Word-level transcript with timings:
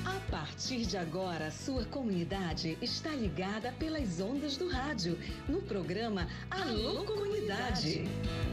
A 0.06 0.30
partir 0.30 0.86
de 0.86 0.96
agora, 0.96 1.50
sua 1.50 1.84
comunidade 1.84 2.78
está 2.80 3.10
ligada 3.10 3.70
pelas 3.72 4.20
ondas 4.20 4.56
do 4.56 4.70
rádio, 4.70 5.18
no 5.46 5.60
programa 5.60 6.26
Alô 6.50 7.04
Comunidade. 7.04 8.04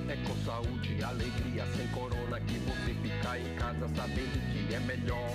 É 0.09 0.17
com 0.27 0.35
saúde 0.43 0.97
e 0.99 1.03
alegria, 1.03 1.65
sem 1.77 1.87
corona, 1.87 2.41
que 2.41 2.59
você 2.59 2.93
fica 3.01 3.39
em 3.39 3.55
casa 3.55 3.87
sabendo 3.95 4.67
que 4.67 4.73
é 4.73 4.79
melhor. 4.81 5.29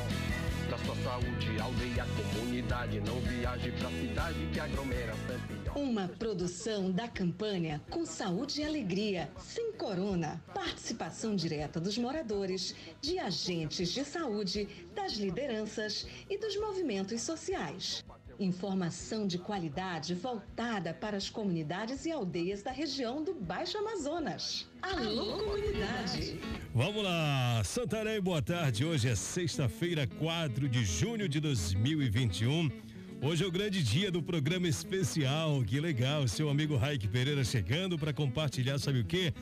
Sua 0.84 0.96
saúde, 0.96 1.60
aldeia, 1.60 2.06
comunidade, 2.34 3.00
não 3.00 3.20
viaje 3.20 3.70
pra 3.72 3.90
cidade 3.90 4.46
que 4.52 4.60
aglomera 4.60 5.14
sempre. 5.26 5.80
Uma 5.80 6.08
produção 6.08 6.90
da 6.90 7.06
campanha 7.06 7.80
Com 7.90 8.04
Saúde 8.04 8.60
e 8.60 8.64
Alegria, 8.64 9.30
sem 9.38 9.72
corona. 9.72 10.42
Participação 10.54 11.36
direta 11.36 11.78
dos 11.80 11.96
moradores, 11.98 12.74
de 13.00 13.18
agentes 13.18 13.90
de 13.90 14.04
saúde, 14.04 14.68
das 14.94 15.12
lideranças 15.12 16.06
e 16.28 16.38
dos 16.38 16.56
movimentos 16.56 17.20
sociais. 17.22 18.04
Informação 18.40 19.26
de 19.26 19.36
qualidade 19.36 20.14
voltada 20.14 20.94
para 20.94 21.14
as 21.14 21.28
comunidades 21.28 22.06
e 22.06 22.10
aldeias 22.10 22.62
da 22.62 22.72
região 22.72 23.22
do 23.22 23.34
Baixo 23.34 23.76
Amazonas. 23.76 24.66
Alô, 24.80 25.36
comunidade! 25.36 26.40
Vamos 26.74 27.04
lá, 27.04 27.60
Santarém, 27.62 28.18
boa 28.18 28.40
tarde. 28.40 28.82
Hoje 28.82 29.10
é 29.10 29.14
sexta-feira, 29.14 30.06
4 30.06 30.70
de 30.70 30.82
junho 30.86 31.28
de 31.28 31.38
2021. 31.38 32.70
Hoje 33.20 33.44
é 33.44 33.46
o 33.46 33.52
grande 33.52 33.82
dia 33.82 34.10
do 34.10 34.22
programa 34.22 34.66
especial. 34.66 35.62
Que 35.62 35.78
legal, 35.78 36.26
seu 36.26 36.48
amigo 36.48 36.76
Raik 36.76 37.08
Pereira 37.08 37.44
chegando 37.44 37.98
para 37.98 38.14
compartilhar, 38.14 38.78
sabe 38.78 39.00
o 39.00 39.04
quê? 39.04 39.34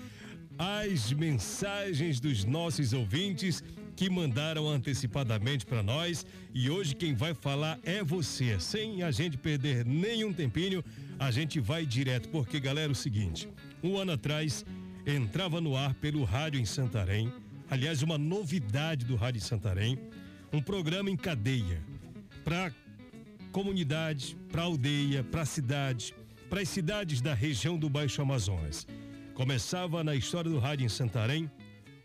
As 0.58 1.12
mensagens 1.12 2.18
dos 2.18 2.44
nossos 2.44 2.92
ouvintes 2.92 3.62
que 3.98 4.08
mandaram 4.08 4.68
antecipadamente 4.68 5.66
para 5.66 5.82
nós. 5.82 6.24
E 6.54 6.70
hoje 6.70 6.94
quem 6.94 7.16
vai 7.16 7.34
falar 7.34 7.80
é 7.82 8.00
você. 8.00 8.60
Sem 8.60 9.02
a 9.02 9.10
gente 9.10 9.36
perder 9.36 9.84
nenhum 9.84 10.32
tempinho, 10.32 10.84
a 11.18 11.32
gente 11.32 11.58
vai 11.58 11.84
direto, 11.84 12.28
porque 12.28 12.60
galera, 12.60 12.90
é 12.90 12.92
o 12.92 12.94
seguinte, 12.94 13.48
um 13.82 13.96
ano 13.96 14.12
atrás 14.12 14.64
entrava 15.04 15.60
no 15.60 15.76
ar 15.76 15.94
pelo 15.94 16.22
rádio 16.22 16.60
em 16.60 16.64
Santarém, 16.64 17.32
aliás, 17.68 18.00
uma 18.00 18.16
novidade 18.16 19.04
do 19.04 19.16
rádio 19.16 19.38
em 19.38 19.42
Santarém, 19.42 19.98
um 20.52 20.62
programa 20.62 21.10
em 21.10 21.16
cadeia. 21.16 21.82
Para 22.44 22.72
comunidade, 23.50 24.36
para 24.48 24.62
aldeia, 24.62 25.24
para 25.24 25.44
cidade, 25.44 26.14
para 26.48 26.60
as 26.60 26.68
cidades 26.68 27.20
da 27.20 27.34
região 27.34 27.76
do 27.76 27.90
Baixo 27.90 28.22
Amazonas. 28.22 28.86
Começava 29.34 30.04
na 30.04 30.14
história 30.14 30.48
do 30.48 30.60
rádio 30.60 30.86
em 30.86 30.88
Santarém 30.88 31.50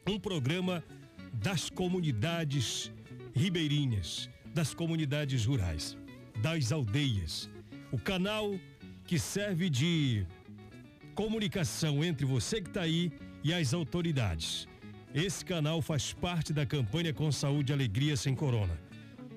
um 0.08 0.20
programa 0.20 0.84
das 1.34 1.70
comunidades 1.70 2.92
ribeirinhas, 3.34 4.30
das 4.54 4.74
comunidades 4.74 5.46
rurais, 5.46 5.98
das 6.42 6.72
aldeias. 6.72 7.50
O 7.92 7.98
canal 7.98 8.60
que 9.06 9.18
serve 9.20 9.70
de 9.70 10.26
comunicação 11.16 12.04
entre 12.04 12.26
você 12.26 12.62
que 12.62 12.70
está 12.70 12.82
aí 12.82 13.12
e 13.44 13.54
as 13.54 13.74
autoridades. 13.74 14.68
Esse 15.14 15.44
canal 15.46 15.82
faz 15.82 16.14
parte 16.14 16.54
da 16.54 16.66
campanha 16.66 17.14
Com 17.14 17.32
Saúde 17.32 17.72
e 17.72 17.74
Alegria 17.74 18.16
Sem 18.16 18.34
Corona, 18.34 18.80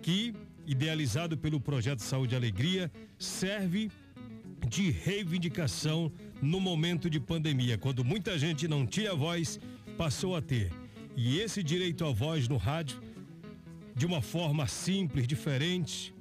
que, 0.01 0.35
idealizado 0.67 1.37
pelo 1.37 1.61
projeto 1.61 2.01
Saúde 2.01 2.35
e 2.35 2.37
Alegria, 2.37 2.91
serve 3.19 3.91
de 4.69 4.91
reivindicação 4.91 6.11
no 6.41 6.61
momento 6.61 7.11
de 7.11 7.21
pandemia, 7.21 7.77
quando 7.77 8.05
muita 8.05 8.39
gente 8.39 8.67
não 8.67 8.87
tinha 8.87 9.15
voz, 9.15 9.61
passou 9.97 10.35
a 10.35 10.41
ter. 10.41 10.73
E 11.17 11.39
esse 11.41 11.63
direito 11.63 12.05
à 12.05 12.13
voz 12.13 12.47
no 12.47 12.59
rádio, 12.59 13.01
de 13.95 14.05
uma 14.05 14.21
forma 14.21 14.67
simples, 14.67 15.27
diferente, 15.27 16.15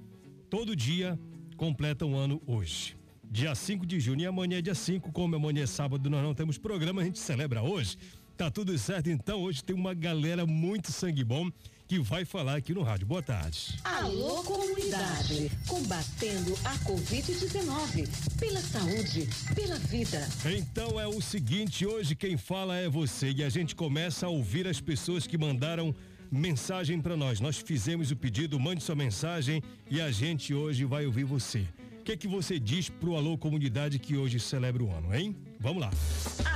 todo 0.49 0.73
dia 0.73 1.19
completa 1.57 2.05
um 2.05 2.15
ano 2.15 2.41
hoje. 2.47 2.95
Dia 3.29 3.53
5 3.53 3.85
de 3.85 3.99
junho 3.99 4.21
e 4.21 4.25
amanhã 4.25 4.59
é 4.59 4.61
dia 4.61 4.73
5, 4.73 5.11
como 5.11 5.35
amanhã 5.35 5.63
é 5.63 5.67
sábado, 5.67 6.09
nós 6.09 6.23
não 6.23 6.33
temos 6.33 6.57
programa, 6.57 7.01
a 7.01 7.03
gente 7.03 7.19
celebra 7.19 7.61
hoje. 7.61 7.97
Tá 8.37 8.49
tudo 8.49 8.77
certo, 8.77 9.09
então 9.09 9.41
hoje 9.41 9.61
tem 9.61 9.75
uma 9.75 9.93
galera 9.93 10.45
muito 10.45 10.93
sangue 10.93 11.25
bom 11.25 11.51
que 11.87 11.99
vai 11.99 12.25
falar 12.25 12.55
aqui 12.55 12.73
no 12.73 12.81
rádio. 12.81 13.05
Boa 13.05 13.21
tarde. 13.21 13.77
Alô, 13.83 14.43
comunidade, 14.43 15.51
combatendo 15.67 16.53
a 16.63 16.75
Covid-19, 16.79 18.07
pela 18.39 18.59
saúde, 18.59 19.29
pela 19.53 19.77
vida. 19.77 20.27
Então 20.45 20.99
é 20.99 21.07
o 21.07 21.21
seguinte, 21.21 21.85
hoje 21.85 22.15
quem 22.15 22.37
fala 22.37 22.75
é 22.75 22.89
você 22.89 23.31
e 23.31 23.43
a 23.43 23.49
gente 23.49 23.75
começa 23.75 24.25
a 24.25 24.29
ouvir 24.29 24.67
as 24.67 24.81
pessoas 24.81 25.27
que 25.27 25.37
mandaram 25.37 25.93
mensagem 26.31 26.99
para 26.99 27.15
nós. 27.15 27.39
Nós 27.39 27.57
fizemos 27.57 28.09
o 28.11 28.15
pedido, 28.15 28.59
mande 28.59 28.83
sua 28.83 28.95
mensagem 28.95 29.61
e 29.89 30.01
a 30.01 30.11
gente 30.11 30.53
hoje 30.53 30.85
vai 30.85 31.05
ouvir 31.05 31.23
você. 31.23 31.67
O 31.99 32.03
que 32.05 32.17
que 32.17 32.27
você 32.27 32.59
diz 32.59 32.89
pro 32.89 33.15
Alô 33.15 33.37
Comunidade 33.37 33.97
que 33.97 34.15
hoje 34.15 34.39
celebra 34.39 34.83
o 34.83 34.91
ano, 34.91 35.13
hein? 35.15 35.35
Vamos 35.59 35.81
lá. 35.81 35.89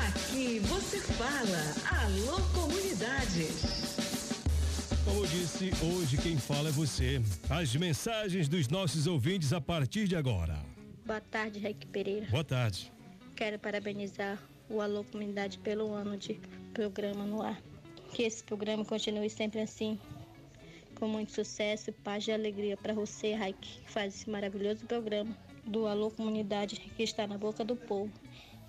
Aqui 0.07 0.59
você 0.59 0.99
fala. 0.99 2.03
Alô, 2.03 2.39
comunidade. 2.53 3.47
Como 5.09 5.21
eu 5.21 5.27
disse, 5.27 5.71
hoje 5.83 6.17
quem 6.17 6.37
fala 6.37 6.69
é 6.69 6.71
você. 6.71 7.19
As 7.49 7.75
mensagens 7.75 8.47
dos 8.47 8.67
nossos 8.67 9.07
ouvintes 9.07 9.51
a 9.51 9.59
partir 9.59 10.07
de 10.07 10.15
agora. 10.15 10.55
Boa 11.03 11.19
tarde, 11.19 11.57
Reque 11.57 11.87
Pereira. 11.87 12.27
Boa 12.29 12.43
tarde. 12.43 12.91
Quero 13.35 13.57
parabenizar 13.57 14.37
o 14.69 14.79
Alô 14.79 15.03
Comunidade 15.03 15.57
pelo 15.57 15.91
ano 15.93 16.15
de 16.15 16.39
programa 16.75 17.25
no 17.25 17.41
ar. 17.41 17.59
Que 18.13 18.21
esse 18.21 18.43
programa 18.43 18.85
continue 18.85 19.31
sempre 19.31 19.61
assim, 19.61 19.99
com 20.99 21.07
muito 21.07 21.31
sucesso, 21.31 21.91
paz 22.03 22.27
e 22.27 22.31
alegria 22.31 22.77
para 22.77 22.93
você, 22.93 23.33
Raik, 23.33 23.57
que 23.81 23.89
faz 23.89 24.13
esse 24.13 24.29
maravilhoso 24.29 24.85
programa 24.85 25.35
do 25.65 25.87
Alô 25.87 26.11
Comunidade 26.11 26.75
que 26.95 27.01
está 27.01 27.25
na 27.25 27.37
boca 27.37 27.65
do 27.65 27.75
povo, 27.75 28.13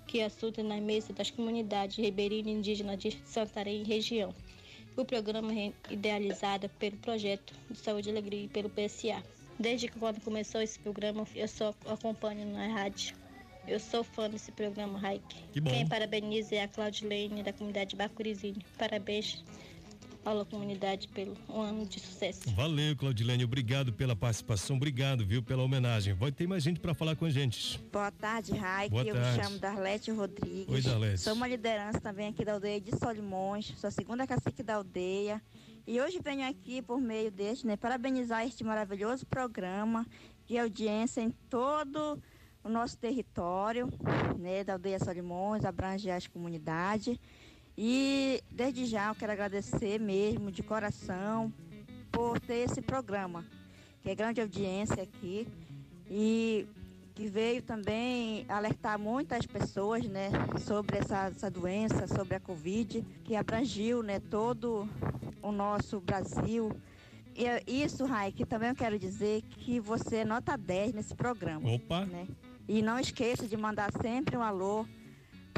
que 0.07 0.23
assunta 0.23 0.63
na 0.63 0.81
mesa 0.81 1.13
das 1.13 1.29
comunidades 1.29 1.97
ribeirinhas 1.97 2.47
e 2.47 2.49
indígenas 2.49 2.97
de 2.97 3.21
Santarém 3.25 3.83
e 3.83 3.85
região. 3.85 4.33
O 4.95 5.05
programa 5.05 5.53
é 5.53 5.71
idealizado 5.89 6.69
pelo 6.77 6.97
projeto 6.97 7.53
de 7.69 7.77
Saúde 7.77 8.09
e 8.09 8.11
Alegria 8.11 8.43
e 8.43 8.47
pelo 8.47 8.69
PSA. 8.69 9.23
Desde 9.57 9.87
que 9.87 9.97
quando 9.97 10.21
começou 10.21 10.61
esse 10.61 10.77
programa, 10.79 11.25
eu 11.35 11.47
só 11.47 11.73
acompanho 11.85 12.45
na 12.45 12.67
rádio. 12.67 13.15
Eu 13.67 13.79
sou 13.79 14.03
fã 14.03 14.29
desse 14.29 14.51
programa, 14.51 14.97
Raik. 14.97 15.23
Que. 15.53 15.61
Quem 15.61 15.87
parabeniza 15.87 16.55
é 16.55 16.63
a 16.63 16.67
Claudilene, 16.67 17.43
da 17.43 17.53
comunidade 17.53 17.95
Bacurizinho. 17.95 18.59
Parabéns, 18.77 19.43
Alô 20.23 20.45
Comunidade, 20.45 21.07
pelo 21.07 21.35
um 21.49 21.61
ano 21.61 21.83
de 21.83 21.99
sucesso. 21.99 22.41
Valeu, 22.51 22.95
Claudilene. 22.95 23.43
Obrigado 23.43 23.91
pela 23.91 24.15
participação. 24.15 24.75
Obrigado, 24.75 25.25
viu, 25.25 25.41
pela 25.41 25.63
homenagem. 25.63 26.13
Vai 26.13 26.31
ter 26.31 26.47
mais 26.47 26.61
gente 26.61 26.79
para 26.79 26.93
falar 26.93 27.15
com 27.15 27.25
a 27.25 27.29
gente. 27.31 27.79
Boa 27.91 28.11
tarde, 28.11 28.51
Raik. 28.51 28.91
Boa 28.91 29.03
Eu 29.03 29.15
tarde. 29.15 29.37
me 29.37 29.43
chamo 29.43 29.57
Darlete 29.59 30.11
Rodrigues. 30.11 30.67
Oi, 30.69 30.81
Darlete. 30.81 31.21
Sou 31.21 31.33
uma 31.33 31.47
liderança 31.47 31.99
também 31.99 32.27
aqui 32.27 32.45
da 32.45 32.53
aldeia 32.53 32.79
de 32.79 32.95
Solimões. 32.99 33.73
Sou 33.77 33.87
a 33.87 33.91
segunda 33.91 34.27
cacique 34.27 34.61
da 34.61 34.75
aldeia. 34.75 35.41
E 35.87 35.99
hoje 35.99 36.19
venho 36.23 36.47
aqui 36.47 36.83
por 36.83 37.01
meio 37.01 37.31
deste, 37.31 37.65
né, 37.65 37.75
parabenizar 37.75 38.45
este 38.45 38.63
maravilhoso 38.63 39.25
programa 39.25 40.05
de 40.45 40.55
audiência 40.55 41.21
em 41.21 41.31
todo 41.49 42.21
o 42.63 42.69
nosso 42.69 42.95
território, 42.95 43.89
né, 44.37 44.63
da 44.63 44.73
aldeia 44.73 44.99
Solimões, 44.99 45.65
abrange 45.65 46.11
as 46.11 46.27
comunidades. 46.27 47.17
E 47.77 48.43
desde 48.51 48.85
já 48.85 49.09
eu 49.09 49.15
quero 49.15 49.31
agradecer 49.31 49.99
mesmo 49.99 50.51
de 50.51 50.61
coração 50.61 51.51
por 52.11 52.39
ter 52.39 52.69
esse 52.69 52.81
programa, 52.81 53.45
que 54.01 54.09
é 54.09 54.15
grande 54.15 54.41
audiência 54.41 55.01
aqui 55.03 55.47
e 56.09 56.67
que 57.15 57.27
veio 57.27 57.61
também 57.61 58.45
alertar 58.49 58.97
muitas 58.97 59.45
pessoas, 59.45 60.05
né, 60.05 60.29
sobre 60.65 60.97
essa, 60.97 61.27
essa 61.27 61.51
doença, 61.51 62.07
sobre 62.07 62.35
a 62.35 62.39
Covid, 62.39 63.05
que 63.23 63.35
abrangiu, 63.35 64.01
né, 64.01 64.19
todo 64.19 64.87
o 65.41 65.51
nosso 65.51 65.99
Brasil. 65.99 66.71
E 67.35 67.45
é 67.45 67.63
isso, 67.67 68.05
Rai, 68.05 68.31
que 68.31 68.45
também 68.45 68.69
eu 68.69 68.75
quero 68.75 68.99
dizer 68.99 69.41
que 69.43 69.79
você 69.79 70.17
é 70.17 70.25
nota 70.25 70.57
10 70.57 70.93
nesse 70.93 71.15
programa. 71.15 71.69
Opa. 71.73 72.05
Né? 72.05 72.27
E 72.67 72.81
não 72.81 72.99
esqueça 72.99 73.47
de 73.47 73.55
mandar 73.55 73.91
sempre 74.01 74.35
um 74.35 74.43
alô 74.43 74.85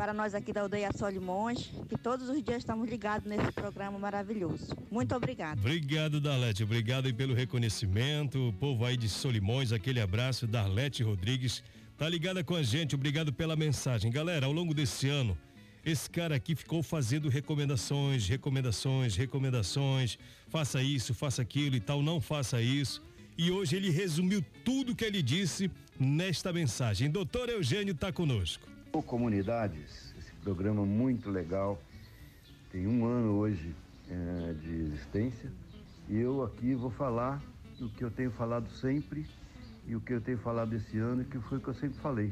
para 0.03 0.13
nós 0.13 0.35
aqui 0.35 0.51
da 0.51 0.59
aldeia 0.59 0.91
Solimões, 0.91 1.71
que 1.88 1.97
todos 1.97 2.27
os 2.27 2.44
dias 2.44 2.57
estamos 2.57 2.89
ligados 2.89 3.25
nesse 3.25 3.50
programa 3.53 3.97
maravilhoso. 3.97 4.75
Muito 4.91 5.15
obrigada. 5.15 5.57
Obrigado, 5.57 6.19
Darlete. 6.19 6.61
Obrigado 6.61 7.05
aí 7.05 7.13
pelo 7.13 7.33
reconhecimento. 7.33 8.50
O 8.50 8.51
povo 8.51 8.83
aí 8.83 8.97
de 8.97 9.07
Solimões, 9.07 9.71
aquele 9.71 10.01
abraço. 10.01 10.45
Darlete 10.45 11.03
Rodrigues 11.03 11.63
tá 11.97 12.09
ligada 12.09 12.44
com 12.44 12.53
a 12.53 12.61
gente. 12.61 12.95
Obrigado 12.95 13.31
pela 13.31 13.55
mensagem. 13.55 14.11
Galera, 14.11 14.45
ao 14.45 14.51
longo 14.51 14.73
desse 14.73 15.07
ano, 15.07 15.38
esse 15.85 16.09
cara 16.09 16.35
aqui 16.35 16.53
ficou 16.53 16.83
fazendo 16.83 17.29
recomendações, 17.29 18.27
recomendações, 18.27 19.15
recomendações. 19.15 20.19
Faça 20.50 20.83
isso, 20.83 21.13
faça 21.13 21.41
aquilo 21.41 21.77
e 21.77 21.79
tal. 21.79 22.03
Não 22.03 22.19
faça 22.19 22.61
isso. 22.61 23.01
e 23.38 23.50
hoje 23.50 23.77
ele 23.77 23.89
resumiu 23.89 24.44
tudo 24.65 24.94
que 24.94 25.05
ele 25.05 25.21
disse 25.21 25.71
nesta 25.97 26.51
mensagem. 26.51 27.09
Doutor 27.09 27.47
Eugênio 27.47 27.94
está 27.94 28.11
conosco. 28.11 28.72
O 28.95 29.01
Comunidades, 29.01 30.13
esse 30.19 30.31
programa 30.43 30.85
muito 30.85 31.31
legal, 31.31 31.81
tem 32.71 32.85
um 32.85 33.07
ano 33.07 33.31
hoje 33.31 33.75
é, 34.07 34.53
de 34.53 34.71
existência 34.71 35.51
e 36.07 36.19
eu 36.19 36.43
aqui 36.43 36.75
vou 36.75 36.91
falar 36.91 37.41
o 37.81 37.89
que 37.89 38.03
eu 38.03 38.11
tenho 38.11 38.29
falado 38.29 38.69
sempre 38.69 39.25
e 39.87 39.95
o 39.95 39.99
que 39.99 40.13
eu 40.13 40.21
tenho 40.21 40.37
falado 40.37 40.73
esse 40.73 40.99
ano, 40.99 41.25
que 41.25 41.39
foi 41.39 41.57
o 41.57 41.61
que 41.61 41.69
eu 41.69 41.73
sempre 41.73 41.97
falei. 42.01 42.31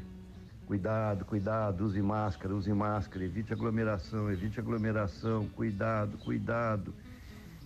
Cuidado, 0.64 1.24
cuidado, 1.24 1.84
use 1.84 2.00
máscara, 2.00 2.54
use 2.54 2.72
máscara, 2.72 3.24
evite 3.24 3.52
aglomeração, 3.52 4.30
evite 4.30 4.60
aglomeração, 4.60 5.48
cuidado, 5.56 6.16
cuidado. 6.18 6.94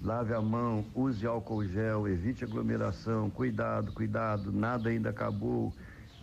Lave 0.03 0.33
a 0.33 0.41
mão, 0.41 0.87
use 0.95 1.27
álcool 1.27 1.67
gel, 1.67 2.09
evite 2.09 2.45
aglomeração, 2.45 3.29
cuidado, 3.29 3.93
cuidado, 3.93 4.51
nada 4.51 4.89
ainda 4.89 5.11
acabou, 5.11 5.71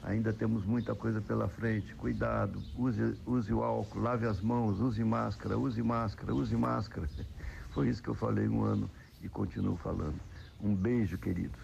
ainda 0.04 0.34
temos 0.34 0.66
muita 0.66 0.94
coisa 0.94 1.22
pela 1.22 1.48
frente, 1.48 1.94
cuidado, 1.96 2.62
use, 2.78 3.16
use 3.26 3.54
o 3.54 3.64
álcool, 3.64 4.00
lave 4.00 4.26
as 4.26 4.42
mãos, 4.42 4.80
use 4.80 5.04
máscara, 5.04 5.58
use 5.58 5.82
máscara, 5.82 6.34
use 6.34 6.56
máscara. 6.56 7.10
Foi 7.74 7.90
isso 7.90 8.04
que 8.04 8.10
eu 8.10 8.16
falei 8.16 8.48
um 8.48 8.64
ano 8.64 8.90
e 9.22 9.30
continuo 9.30 9.78
falando. 9.78 10.20
Um 10.62 10.76
beijo, 10.76 11.18
querido 11.18 11.58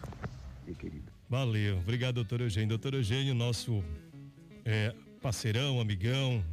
e 0.68 0.74
querida. 0.74 1.12
Valeu, 1.30 1.78
obrigado, 1.78 2.16
doutor 2.16 2.42
Eugênio. 2.42 2.70
Doutor 2.70 2.96
Eugênio, 2.96 3.36
nosso 3.36 3.84
é, 4.66 4.96
parceirão, 5.22 5.80
amigão, 5.80 6.44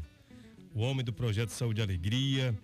o 0.75 0.81
homem 0.81 1.05
do 1.05 1.13
projeto 1.13 1.51
Saúde 1.51 1.81
e 1.81 1.83
Alegria. 1.83 2.55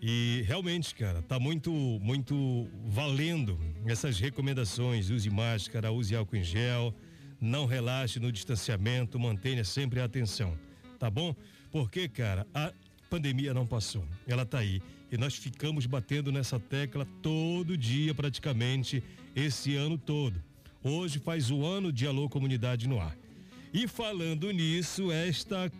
E 0.00 0.44
realmente, 0.46 0.94
cara, 0.94 1.20
tá 1.22 1.38
muito, 1.40 1.70
muito 1.70 2.68
valendo 2.86 3.58
essas 3.84 4.18
recomendações. 4.18 5.10
Use 5.10 5.28
máscara, 5.28 5.90
use 5.90 6.14
álcool 6.14 6.36
em 6.36 6.44
gel, 6.44 6.94
não 7.40 7.66
relaxe 7.66 8.18
no 8.18 8.32
distanciamento, 8.32 9.18
mantenha 9.18 9.64
sempre 9.64 10.00
a 10.00 10.04
atenção, 10.04 10.58
tá 10.98 11.08
bom? 11.10 11.34
Porque, 11.70 12.08
cara, 12.08 12.46
a 12.54 12.72
pandemia 13.08 13.54
não 13.54 13.66
passou, 13.66 14.04
ela 14.26 14.44
tá 14.44 14.58
aí. 14.58 14.82
E 15.10 15.16
nós 15.16 15.36
ficamos 15.36 15.86
batendo 15.86 16.30
nessa 16.30 16.58
tecla 16.58 17.06
todo 17.22 17.76
dia, 17.76 18.14
praticamente, 18.14 19.02
esse 19.34 19.74
ano 19.76 19.96
todo. 19.96 20.42
Hoje 20.82 21.18
faz 21.18 21.50
o 21.50 21.64
ano 21.64 21.92
de 21.92 22.06
Alô 22.06 22.28
Comunidade 22.28 22.88
no 22.88 23.00
Ar. 23.00 23.16
E 23.72 23.86
falando 23.86 24.50
nisso, 24.50 25.10
esta 25.10 25.70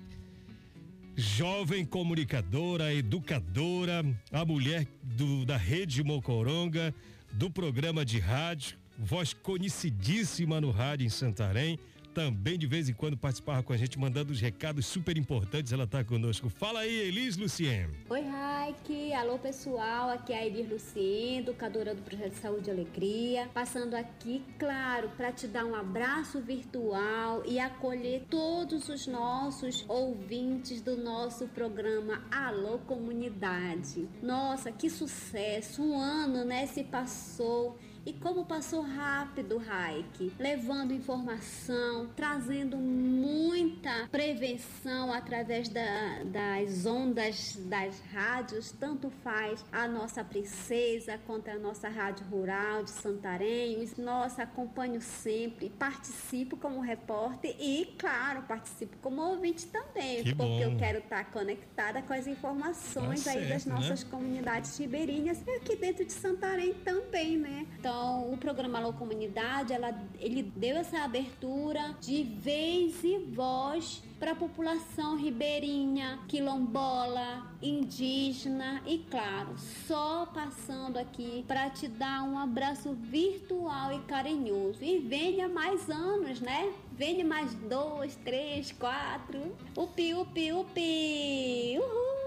jovem 1.17 1.85
comunicadora, 1.85 2.95
educadora, 2.95 4.05
a 4.31 4.45
mulher 4.45 4.87
do, 5.03 5.45
da 5.45 5.57
Rede 5.57 6.03
Mocoronga, 6.03 6.95
do 7.33 7.51
programa 7.51 8.05
de 8.05 8.19
rádio, 8.19 8.79
voz 8.99 9.33
conhecidíssima 9.33 10.61
no 10.61 10.73
rádio 10.73 11.07
em 11.07 11.09
Santarém, 11.09 11.79
também 12.13 12.59
de 12.59 12.67
vez 12.67 12.89
em 12.89 12.93
quando 12.93 13.17
participava 13.17 13.63
com 13.63 13.73
a 13.73 13.77
gente, 13.77 13.97
mandando 13.97 14.33
os 14.33 14.41
recados 14.41 14.87
super 14.87 15.17
importantes. 15.17 15.73
Ela 15.73 15.85
está 15.85 16.03
conosco. 16.03 16.49
Fala 16.49 16.81
aí, 16.81 16.93
Elis 16.93 17.37
Lucien. 17.37 17.89
Oi, 18.11 18.21
Raik. 18.23 19.13
Alô, 19.13 19.39
pessoal. 19.39 20.11
Aqui 20.11 20.33
é 20.33 20.39
a 20.39 20.47
Elis 20.47 20.69
Lucien, 20.69 21.39
educadora 21.39 21.95
do 21.95 22.03
Projeto 22.03 22.33
Saúde 22.33 22.71
e 22.71 22.73
Alegria. 22.73 23.49
Passando 23.55 23.95
aqui, 23.95 24.43
claro, 24.59 25.11
para 25.17 25.31
te 25.31 25.47
dar 25.47 25.65
um 25.65 25.77
abraço 25.77 26.41
virtual 26.41 27.45
e 27.47 27.61
acolher 27.61 28.25
todos 28.29 28.89
os 28.89 29.07
nossos 29.07 29.85
ouvintes 29.87 30.83
do 30.83 30.97
nosso 30.97 31.47
programa 31.47 32.25
Alô 32.33 32.79
Comunidade. 32.79 34.09
Nossa, 34.21 34.73
que 34.73 34.91
sucesso! 34.91 35.83
Um 35.83 35.97
ano, 35.97 36.45
né, 36.45 36.67
se 36.67 36.83
passou 36.83 37.79
e 38.07 38.13
como 38.13 38.45
passou 38.45 38.83
rápido, 38.83 39.59
Raik, 39.59 40.33
levando 40.39 40.93
informação, 40.93 42.09
trazendo 42.17 42.77
muita 42.77 44.09
prevenção 44.11 45.13
através 45.13 45.69
da, 45.69 46.23
das 46.25 46.87
ondas 46.87 47.57
das 47.67 48.01
rádios, 48.13 48.73
tanto 48.73 49.11
faz 49.23 49.65
a 49.71 49.87
nossa 49.87 50.25
princesa 50.25 51.19
quanto 51.27 51.49
a 51.51 51.59
nossa 51.59 51.89
rádio 51.89 52.27
rural 52.27 52.85
de 52.85 52.91
Santarém. 52.91 53.89
Nossa, 53.99 54.43
acompanho 54.43 55.01
sempre, 55.01 55.71
participo 55.71 56.57
como 56.57 56.81
repórter 56.81 57.55
e, 57.59 57.95
claro, 57.99 58.43
participo 58.43 58.97
como 59.03 59.21
ouvinte 59.23 59.67
também, 59.67 60.25
que 60.25 60.35
porque 60.35 60.65
bom. 60.65 60.73
eu 60.73 60.77
quero 60.77 60.99
estar 60.99 61.25
conectada 61.31 62.03
com 62.03 62.13
as 62.13 62.27
informações 62.27 63.25
Tá 63.25 63.33
aí 63.33 63.49
das 63.49 63.63
certo, 63.63 63.69
né? 63.69 63.75
nossas 63.75 64.05
comunidades 64.05 64.79
ribeirinhas 64.79 65.43
e 65.47 65.51
aqui 65.57 65.77
dentro 65.77 66.05
de 66.05 66.13
Santarém 66.13 66.75
também, 66.75 67.37
né? 67.37 67.67
Então, 67.79 67.98
o 68.33 68.37
programa 68.37 68.79
Alô 68.79 68.93
Comunidade, 68.93 69.73
ela, 69.73 69.93
ele 70.19 70.43
deu 70.43 70.77
essa 70.77 70.99
abertura 71.01 71.97
de 72.01 72.23
vez 72.23 73.03
e 73.03 73.19
voz 73.19 74.03
para 74.19 74.33
a 74.33 74.35
população 74.35 75.17
ribeirinha, 75.17 76.19
quilombola, 76.27 77.47
indígena 77.63 78.83
e 78.87 78.99
claro, 79.11 79.57
só 79.87 80.27
passando 80.27 80.99
aqui 80.99 81.45
para 81.47 81.71
te 81.71 81.87
dar 81.87 82.25
um 82.25 82.39
abraço 82.39 82.93
virtual 82.95 83.93
e 83.93 84.01
carinhoso. 84.01 84.83
E 84.83 84.99
venha 84.99 85.49
mais 85.49 85.89
anos, 85.89 86.41
né? 86.41 86.73
Venha 86.93 87.25
mais 87.25 87.55
dois, 87.55 88.17
três, 88.17 88.73
quatro. 88.73 89.57
Upi, 89.77 90.15
upi, 90.15 90.53
upi! 90.53 91.79
Uhul! 91.79 92.18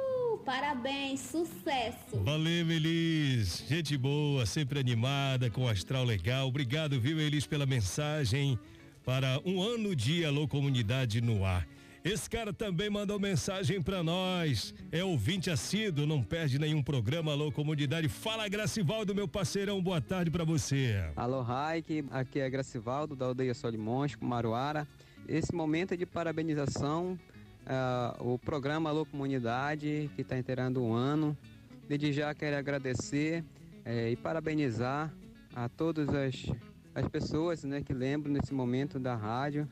Parabéns, 0.45 1.19
sucesso! 1.19 2.17
Valeu, 2.23 2.71
Elis. 2.71 3.63
Gente 3.67 3.97
boa, 3.97 4.45
sempre 4.45 4.79
animada, 4.79 5.49
com 5.49 5.67
astral 5.67 6.03
legal. 6.03 6.47
Obrigado, 6.47 6.99
viu, 6.99 7.19
Elis, 7.19 7.45
pela 7.45 7.65
mensagem 7.65 8.57
para 9.03 9.39
um 9.45 9.61
ano 9.61 9.95
de 9.95 10.25
Alô 10.25 10.47
Comunidade 10.47 11.21
no 11.21 11.45
ar. 11.45 11.67
Esse 12.03 12.27
cara 12.27 12.51
também 12.51 12.89
mandou 12.89 13.19
mensagem 13.19 13.79
para 13.79 14.01
nós. 14.01 14.73
É 14.91 15.03
ouvinte 15.03 15.51
assíduo, 15.51 16.07
não 16.07 16.23
perde 16.23 16.57
nenhum 16.57 16.81
programa 16.81 17.31
Alô 17.31 17.51
Comunidade. 17.51 18.09
Fala, 18.09 18.47
Gracivaldo, 18.49 19.13
meu 19.13 19.27
parceirão, 19.27 19.81
boa 19.81 20.01
tarde 20.01 20.31
para 20.31 20.43
você. 20.43 20.95
Alô, 21.15 21.41
Raik, 21.41 22.03
aqui 22.09 22.39
é 22.39 22.49
Gracivaldo, 22.49 23.15
da 23.15 23.27
aldeia 23.27 23.53
Solimões, 23.53 24.15
Maruara. 24.19 24.87
Esse 25.27 25.53
momento 25.53 25.93
é 25.93 25.97
de 25.97 26.07
parabenização, 26.07 27.19
ah, 27.65 28.15
o 28.19 28.37
programa 28.39 28.89
Alô 28.89 29.05
Comunidade, 29.05 30.09
que 30.15 30.21
está 30.21 30.37
inteirando 30.37 30.81
um 30.83 30.93
ano. 30.93 31.37
Desde 31.87 32.11
já 32.11 32.33
quero 32.33 32.55
agradecer 32.57 33.43
eh, 33.85 34.11
e 34.11 34.15
parabenizar 34.15 35.13
a 35.55 35.67
todas 35.67 36.09
as, 36.09 36.45
as 36.95 37.07
pessoas 37.07 37.63
né, 37.63 37.81
que 37.81 37.93
lembram 37.93 38.33
nesse 38.33 38.53
momento 38.53 38.99
da 38.99 39.15
rádio. 39.15 39.67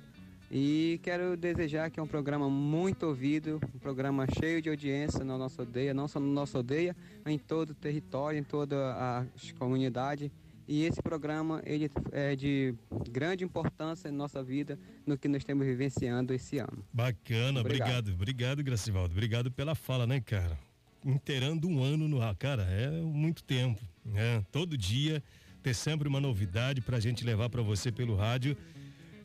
E 0.52 1.00
quero 1.04 1.38
desejar 1.38 1.92
que 1.92 2.00
é 2.00 2.04
um 2.04 2.08
programa 2.08 2.50
muito 2.50 3.06
ouvido, 3.06 3.62
um 3.74 3.80
programa 3.80 4.26
cheio 4.40 4.62
de 4.62 4.70
audiência 4.70 5.24
na 5.24 5.38
nossa 5.38 5.62
aldeia, 5.62 5.94
não 5.94 6.08
só 6.08 6.20
na 6.20 6.26
nossa 6.26 6.58
aldeia, 6.58 6.96
em 7.26 7.38
todo 7.38 7.70
o 7.70 7.76
território, 7.76 8.40
em 8.40 8.44
toda 8.44 8.76
a 8.94 9.26
comunidade. 9.60 10.32
E 10.70 10.84
esse 10.84 11.02
programa 11.02 11.64
ele 11.66 11.90
é 12.12 12.36
de 12.36 12.76
grande 13.10 13.44
importância 13.44 14.08
em 14.08 14.12
nossa 14.12 14.44
vida, 14.44 14.78
no 15.04 15.18
que 15.18 15.28
nós 15.28 15.42
estamos 15.42 15.66
vivenciando 15.66 16.32
esse 16.32 16.60
ano. 16.60 16.86
Bacana, 16.94 17.62
Obrigado. 17.62 18.12
obrigado, 18.12 18.14
obrigado, 18.14 18.64
Gracivaldo. 18.64 19.12
Obrigado 19.12 19.50
pela 19.50 19.74
fala, 19.74 20.06
né, 20.06 20.22
cara? 20.22 20.60
Inteirando 21.04 21.68
um 21.68 21.82
ano 21.82 22.08
no 22.08 22.22
ar, 22.22 22.36
cara, 22.36 22.62
é 22.66 22.92
muito 23.02 23.44
tempo, 23.44 23.82
né? 24.06 24.46
Todo 24.52 24.78
dia 24.78 25.24
ter 25.64 25.74
sempre 25.74 26.08
uma 26.08 26.22
novidade 26.22 26.82
pra 26.82 27.00
gente 27.00 27.26
levar 27.26 27.50
pra 27.50 27.64
você 27.64 27.92
pelo 27.92 28.16
rádio. 28.16 28.56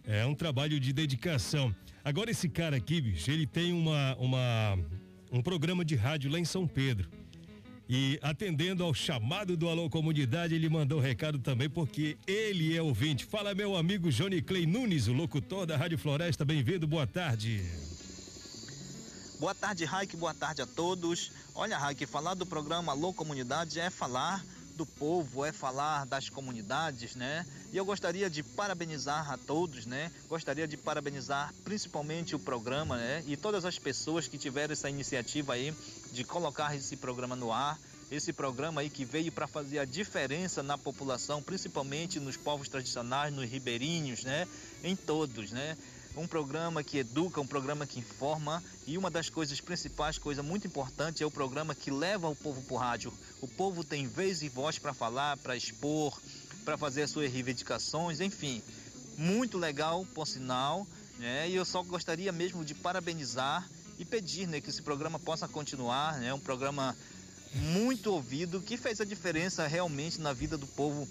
É 0.07 0.25
um 0.25 0.35
trabalho 0.35 0.81
de 0.81 0.95
dedicação. 0.95 1.77
Agora 2.03 2.31
esse 2.31 2.49
cara 2.49 2.77
aqui, 2.77 3.03
bicho, 3.03 3.31
ele 3.31 3.47
tem 3.47 3.71
uma, 3.71 4.17
uma 4.17 4.79
um 5.31 5.43
programa 5.43 5.85
de 5.85 5.95
rádio 5.95 6.31
lá 6.31 6.39
em 6.39 6.45
São 6.47 6.67
Pedro. 6.67 7.11
E 7.89 8.19
atendendo 8.23 8.83
ao 8.83 8.95
chamado 8.95 9.59
do 9.59 9.69
Alô 9.69 9.91
Comunidade, 9.91 10.55
ele 10.55 10.71
mandou 10.71 10.99
um 10.99 11.03
recado 11.03 11.39
também, 11.39 11.69
porque 11.69 12.17
ele 12.27 12.75
é 12.75 12.81
ouvinte. 12.81 13.27
Fala, 13.27 13.55
meu 13.55 13.77
amigo 13.77 14.11
Johnny 14.11 14.41
Clay 14.41 14.65
Nunes, 14.65 15.07
o 15.07 15.13
locutor 15.13 15.67
da 15.67 15.77
Rádio 15.77 15.99
Floresta. 15.99 16.47
Bem-vindo, 16.47 16.87
boa 16.87 17.07
tarde. 17.07 17.63
Boa 19.39 19.55
tarde, 19.55 19.85
Raik. 19.85 20.17
Boa 20.17 20.33
tarde 20.33 20.63
a 20.63 20.67
todos. 20.67 21.31
Olha, 21.55 21.77
Raik, 21.77 22.07
falar 22.07 22.33
do 22.33 22.47
programa 22.47 22.93
Alô 22.93 23.13
Comunidade 23.13 23.79
é 23.79 23.91
falar 23.91 24.43
do 24.75 24.87
povo, 24.87 25.45
é 25.45 25.53
falar 25.53 26.07
das 26.07 26.29
comunidades, 26.29 27.15
né? 27.15 27.47
E 27.73 27.77
eu 27.77 27.85
gostaria 27.85 28.31
de 28.31 28.43
parabenizar 28.43 29.31
a 29.31 29.37
todos, 29.37 29.87
né? 29.87 30.11
Gostaria 30.29 30.67
de 30.67 30.77
parabenizar 30.77 31.53
principalmente 31.65 32.35
o 32.35 32.39
programa, 32.39 32.97
né? 32.97 33.23
E 33.27 33.37
todas 33.37 33.65
as 33.65 33.79
pessoas 33.79 34.27
que 34.27 34.39
tiveram 34.39 34.73
essa 34.73 34.89
iniciativa 34.89 35.53
aí 35.53 35.73
de 36.15 36.25
colocar 36.25 36.75
esse 36.77 36.97
programa 36.97 37.35
no 37.35 37.53
ar. 37.53 37.79
Esse 38.11 38.33
programa 38.33 38.81
aí 38.81 38.89
que 38.89 39.05
veio 39.05 39.33
para 39.33 39.47
fazer 39.47 39.81
a 39.81 39.85
diferença 39.85 40.63
na 40.63 40.79
população, 40.79 41.43
principalmente 41.43 42.21
nos 42.21 42.37
povos 42.37 42.69
tradicionais, 42.69 43.35
nos 43.35 43.51
ribeirinhos, 43.51 44.23
né? 44.23 44.47
Em 44.85 44.95
todos, 44.95 45.51
né? 45.51 45.77
um 46.17 46.29
programa 46.29 46.85
que 46.85 46.99
educa, 46.99 47.41
um 47.41 47.47
programa 47.47 47.87
que 47.87 47.99
informa 47.99 48.63
e 48.87 48.97
uma 48.97 49.11
das 49.11 49.29
coisas 49.29 49.61
principais, 49.61 50.17
coisa 50.17 50.45
muito 50.45 50.65
importante, 50.65 51.25
é 51.25 51.27
o 51.27 51.31
programa 51.31 51.75
que 51.75 51.91
leva 51.91 52.29
o 52.29 52.37
povo 52.37 52.63
para 52.63 52.75
o 52.75 52.77
rádio. 52.77 53.13
O 53.41 53.49
povo 53.49 53.83
tem 53.83 54.07
vez 54.07 54.41
e 54.41 54.49
voz 54.49 54.79
para 54.79 54.95
falar, 54.95 55.37
para 55.39 55.57
expor, 55.57 56.17
para 56.65 56.79
fazer 56.79 57.03
as 57.03 57.11
suas 57.11 57.33
reivindicações, 57.33 58.21
enfim, 58.21 58.63
muito 59.19 59.59
legal, 59.59 60.07
por 60.15 60.29
sinal, 60.29 60.87
né? 61.19 61.49
E 61.49 61.57
eu 61.57 61.65
só 61.65 61.83
gostaria 61.83 62.31
mesmo 62.31 62.65
de 62.65 62.75
parabenizar 62.75 63.69
e 64.05 64.07
pedir, 64.07 64.47
né, 64.47 64.61
que 64.61 64.71
esse 64.71 64.83
programa 64.83 65.19
possa 65.19 65.49
continuar, 65.49 66.19
né? 66.19 66.33
Um 66.33 66.39
programa 66.39 66.95
muito 67.55 68.13
ouvido 68.13 68.61
que 68.61 68.77
fez 68.77 69.01
a 69.01 69.05
diferença 69.05 69.67
realmente 69.67 70.21
na 70.21 70.33
vida 70.33 70.59
do 70.59 70.67
povo 70.67 71.09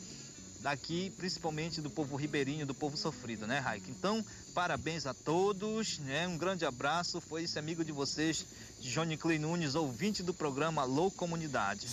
daqui, 0.62 1.12
principalmente 1.17 1.81
do 1.81 1.89
povo 1.89 2.15
ribeirinho, 2.15 2.65
do 2.65 2.73
povo 2.73 2.95
sofrido, 2.95 3.45
né, 3.45 3.59
Raik? 3.59 3.89
Então, 3.89 4.23
parabéns 4.53 5.05
a 5.05 5.13
todos, 5.13 6.00
né? 6.00 6.27
Um 6.27 6.38
grande 6.38 6.65
abraço. 6.65 7.19
Foi 7.19 7.43
esse 7.43 7.59
amigo 7.59 7.83
de 7.83 7.91
vocês, 7.91 8.45
Johnny 8.81 9.17
Clay 9.17 9.39
Nunes, 9.39 9.75
ouvinte 9.75 10.23
do 10.23 10.33
programa 10.33 10.83
Alô 10.83 11.12
Comunidade. 11.12 11.88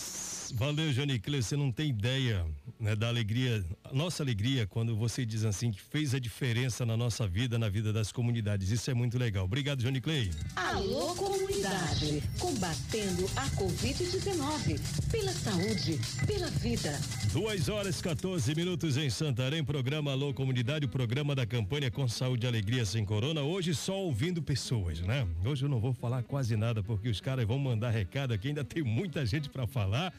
Valeu, 0.55 0.93
Johnny 0.93 1.19
Clay. 1.19 1.43
Você 1.43 1.57
não 1.57 1.73
tem 1.73 1.89
ideia 1.89 2.47
né, 2.81 2.97
da 2.97 3.09
alegria, 3.09 3.63
nossa 3.93 4.23
alegria, 4.23 4.67
quando 4.67 4.97
você 4.97 5.27
diz 5.27 5.45
assim 5.45 5.71
que 5.71 5.81
fez 5.81 6.15
a 6.15 6.19
diferença 6.19 6.87
na 6.87 6.97
nossa 6.97 7.29
vida, 7.29 7.59
na 7.59 7.69
vida 7.69 7.93
das 7.93 8.11
comunidades. 8.11 8.71
Isso 8.71 8.91
é 8.91 8.95
muito 8.95 9.19
legal. 9.19 9.45
Obrigado, 9.45 9.81
Johnny 9.81 10.01
Clay. 10.01 10.31
Alô, 10.57 11.15
comunidade. 11.15 12.23
Combatendo 12.39 13.27
a 13.37 13.47
Covid-19. 13.51 14.81
Pela 15.11 15.33
saúde, 15.33 16.01
pela 16.27 16.49
vida. 16.49 16.99
Duas 17.33 17.69
horas 17.69 18.01
14 18.01 18.55
minutos 18.55 18.97
em 18.97 19.11
Santarém. 19.11 19.63
Programa 19.63 20.13
Alô 20.13 20.33
Comunidade, 20.33 20.87
o 20.87 20.89
programa 20.89 21.35
da 21.35 21.45
campanha 21.45 21.91
com 21.91 22.09
saúde 22.09 22.47
e 22.47 22.49
alegria 22.49 22.87
sem 22.87 23.05
corona. 23.05 23.43
Hoje 23.43 23.75
só 23.75 23.99
ouvindo 24.01 24.43
pessoas, 24.43 25.01
né? 25.01 25.29
Hoje 25.45 25.65
eu 25.65 25.69
não 25.69 25.81
vou 25.81 25.93
falar 25.93 26.23
quase 26.23 26.57
nada 26.57 26.83
porque 26.83 27.09
os 27.11 27.21
caras 27.21 27.47
vão 27.47 27.59
mandar 27.59 27.91
recado 27.91 28.33
aqui. 28.33 28.49
Ainda 28.49 28.65
tem 28.65 28.83
muita 28.83 29.27
gente 29.27 29.51
para 29.51 29.67
falar. 29.67 30.15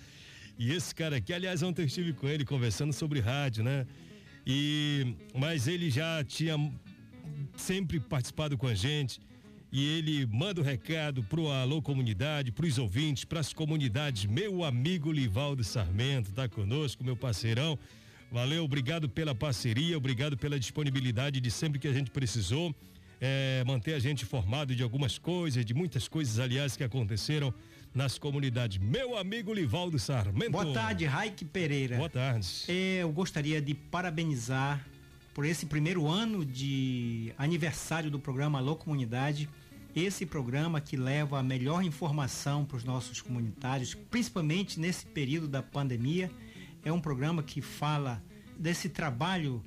E 0.58 0.72
esse 0.72 0.94
cara 0.94 1.18
aqui, 1.18 1.34
aliás, 1.34 1.64
ontem 1.64 1.82
eu 1.82 1.88
estive 1.88 2.14
com 2.14 2.28
ele 2.28 2.46
conversando 2.46 2.94
sobre 2.94 3.20
rádio, 3.20 3.64
né? 3.64 3.86
E 4.46 5.16
mas 5.34 5.68
ele 5.68 5.90
já 5.90 6.24
tinha 6.24 6.56
sempre 7.56 8.00
participado 8.00 8.58
com 8.58 8.68
a 8.68 8.74
gente 8.74 9.20
e 9.72 9.86
ele 9.98 10.26
manda 10.26 10.60
o 10.60 10.64
um 10.64 10.68
recado 10.68 11.24
pro 11.24 11.50
Alô 11.50 11.82
Comunidade, 11.82 12.52
pros 12.52 12.78
ouvintes, 12.78 13.24
pras 13.24 13.54
comunidades. 13.54 14.26
Meu 14.26 14.64
amigo 14.66 15.12
Livaldo 15.12 15.64
Sarmento 15.64 16.32
tá 16.34 16.50
conosco, 16.50 17.04
meu 17.04 17.16
parceirão. 17.16 17.80
Valeu, 18.30 18.64
obrigado 18.66 19.08
pela 19.08 19.34
parceria, 19.34 19.98
obrigado 19.98 20.38
pela 20.38 20.60
disponibilidade 20.60 21.40
de 21.40 21.50
sempre 21.52 21.80
que 21.80 21.88
a 21.88 21.94
gente 21.94 22.12
precisou. 22.12 22.76
É, 23.20 23.64
manter 23.66 23.94
a 23.94 24.00
gente 24.00 24.24
informado 24.24 24.76
de 24.76 24.82
algumas 24.82 25.18
coisas, 25.18 25.64
de 25.64 25.74
muitas 25.74 26.08
coisas, 26.08 26.40
aliás, 26.40 26.76
que 26.76 26.84
aconteceram 26.84 27.54
nas 27.94 28.18
comunidades. 28.18 28.78
Meu 28.78 29.18
amigo 29.18 29.54
Livaldo 29.54 30.00
Sarmento. 30.00 30.52
Boa 30.52 30.74
tarde, 30.74 31.06
Raik 31.06 31.44
Pereira. 31.46 31.98
Boa 31.98 32.10
tarde. 32.10 32.66
Eu 32.68 33.12
gostaria 33.12 33.62
de 33.62 33.74
parabenizar 33.74 34.86
por 35.34 35.46
esse 35.46 35.66
primeiro 35.66 36.08
ano 36.08 36.46
de 36.46 37.34
aniversário 37.38 38.10
do 38.10 38.20
programa 38.20 38.60
Alô 38.60 38.76
Comunidade. 38.76 39.50
Esse 39.94 40.26
programa 40.26 40.80
que 40.80 40.96
leva 40.96 41.40
a 41.40 41.44
melhor 41.44 41.84
informação 41.84 42.64
para 42.64 42.78
os 42.78 42.84
nossos 42.84 43.22
comunitários, 43.22 43.94
principalmente 43.94 44.80
nesse 44.80 45.06
período 45.06 45.48
da 45.48 45.62
pandemia. 45.62 46.32
É 46.84 46.92
um 46.92 47.00
programa 47.00 47.44
que 47.44 47.62
fala 47.62 48.24
desse 48.58 48.90
trabalho 48.90 49.64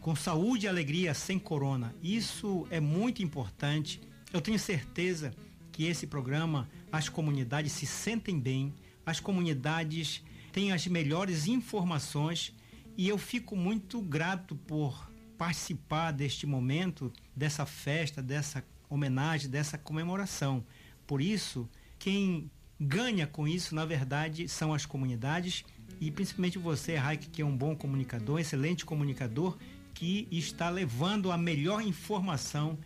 com 0.00 0.14
saúde 0.14 0.66
e 0.66 0.68
alegria 0.68 1.14
sem 1.14 1.38
corona. 1.38 1.94
Isso 2.02 2.66
é 2.70 2.80
muito 2.80 3.22
importante. 3.22 4.00
Eu 4.32 4.40
tenho 4.40 4.58
certeza 4.58 5.30
que 5.30 5.53
esse 5.82 6.06
programa 6.06 6.70
as 6.92 7.08
comunidades 7.08 7.72
se 7.72 7.86
sentem 7.86 8.38
bem, 8.38 8.72
as 9.04 9.18
comunidades 9.18 10.22
têm 10.52 10.70
as 10.70 10.86
melhores 10.86 11.48
informações 11.48 12.54
e 12.96 13.08
eu 13.08 13.18
fico 13.18 13.56
muito 13.56 14.00
grato 14.00 14.54
por 14.54 15.10
participar 15.36 16.12
deste 16.12 16.46
momento, 16.46 17.12
dessa 17.34 17.66
festa, 17.66 18.22
dessa 18.22 18.64
homenagem, 18.88 19.50
dessa 19.50 19.76
comemoração. 19.76 20.64
Por 21.06 21.20
isso, 21.20 21.68
quem 21.98 22.48
ganha 22.80 23.26
com 23.26 23.48
isso, 23.48 23.74
na 23.74 23.84
verdade, 23.84 24.48
são 24.48 24.72
as 24.72 24.86
comunidades 24.86 25.64
e 26.00 26.10
principalmente 26.10 26.58
você, 26.58 26.94
Raik, 26.94 27.28
que 27.28 27.42
é 27.42 27.44
um 27.44 27.56
bom 27.56 27.74
comunicador, 27.74 28.38
excelente 28.38 28.84
comunicador, 28.84 29.58
que 29.92 30.28
está 30.30 30.70
levando 30.70 31.32
a 31.32 31.38
melhor 31.38 31.82
informação 31.82 32.78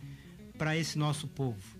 para 0.57 0.75
esse 0.75 0.97
nosso 0.97 1.27
povo. 1.27 1.78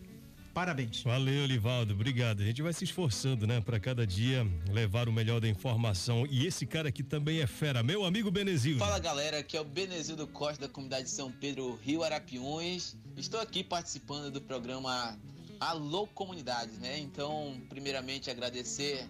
Parabéns. 0.53 1.03
Valeu, 1.03 1.45
Livaldo. 1.45 1.93
Obrigado. 1.93 2.41
A 2.41 2.45
gente 2.45 2.61
vai 2.61 2.73
se 2.73 2.83
esforçando, 2.83 3.45
né, 3.45 3.61
para 3.61 3.79
cada 3.79 4.05
dia 4.05 4.45
levar 4.71 5.07
o 5.07 5.11
melhor 5.11 5.39
da 5.39 5.47
informação. 5.47 6.25
E 6.29 6.45
esse 6.45 6.65
cara 6.65 6.89
aqui 6.89 7.03
também 7.03 7.39
é 7.39 7.47
fera, 7.47 7.83
meu 7.83 8.03
amigo 8.03 8.31
Benezildo. 8.31 8.79
Fala, 8.79 8.99
galera, 8.99 9.39
aqui 9.39 9.55
é 9.55 9.61
o 9.61 9.63
Benezildo 9.63 10.27
Costa 10.27 10.67
da 10.67 10.73
comunidade 10.73 11.03
de 11.05 11.11
São 11.11 11.31
Pedro, 11.31 11.79
Rio 11.83 12.03
Arapiões. 12.03 12.95
Estou 13.15 13.39
aqui 13.39 13.63
participando 13.63 14.31
do 14.31 14.41
programa 14.41 15.17
Alô 15.59 16.07
Comunidade, 16.07 16.71
né? 16.79 16.99
Então, 16.99 17.61
primeiramente 17.69 18.29
agradecer 18.29 19.07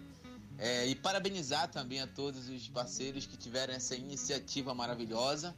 é, 0.58 0.86
e 0.86 0.94
parabenizar 0.94 1.68
também 1.68 2.00
a 2.00 2.06
todos 2.06 2.48
os 2.48 2.68
parceiros 2.68 3.26
que 3.26 3.36
tiveram 3.36 3.72
essa 3.72 3.96
iniciativa 3.96 4.74
maravilhosa. 4.74 5.54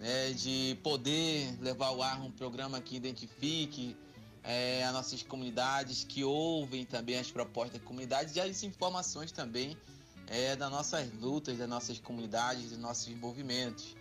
Né, 0.00 0.32
de 0.32 0.76
poder 0.82 1.56
levar 1.60 1.86
ao 1.86 2.02
ar 2.02 2.20
um 2.20 2.30
programa 2.30 2.80
que 2.80 2.96
identifique 2.96 3.96
é, 4.44 4.84
as 4.84 4.92
nossas 4.92 5.22
comunidades, 5.22 6.04
que 6.04 6.22
ouvem 6.22 6.84
também 6.84 7.18
as 7.18 7.30
propostas 7.30 7.80
da 7.80 7.86
comunidade 7.86 8.36
e 8.36 8.40
as 8.40 8.62
informações 8.62 9.32
também 9.32 9.76
é, 10.26 10.54
das 10.54 10.70
nossas 10.70 11.10
lutas, 11.14 11.58
das 11.58 11.68
nossas 11.68 11.98
comunidades, 11.98 12.70
dos 12.70 12.78
nossos 12.78 13.08
movimentos. 13.16 13.96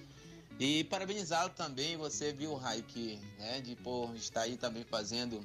E 0.59 0.83
parabenizá-lo 0.83 1.49
também, 1.49 1.97
você 1.97 2.31
viu, 2.31 2.55
Raik, 2.55 3.19
né, 3.39 3.61
de 3.61 3.75
por 3.77 4.13
estar 4.15 4.41
aí 4.41 4.55
também 4.55 4.83
fazendo 4.83 5.43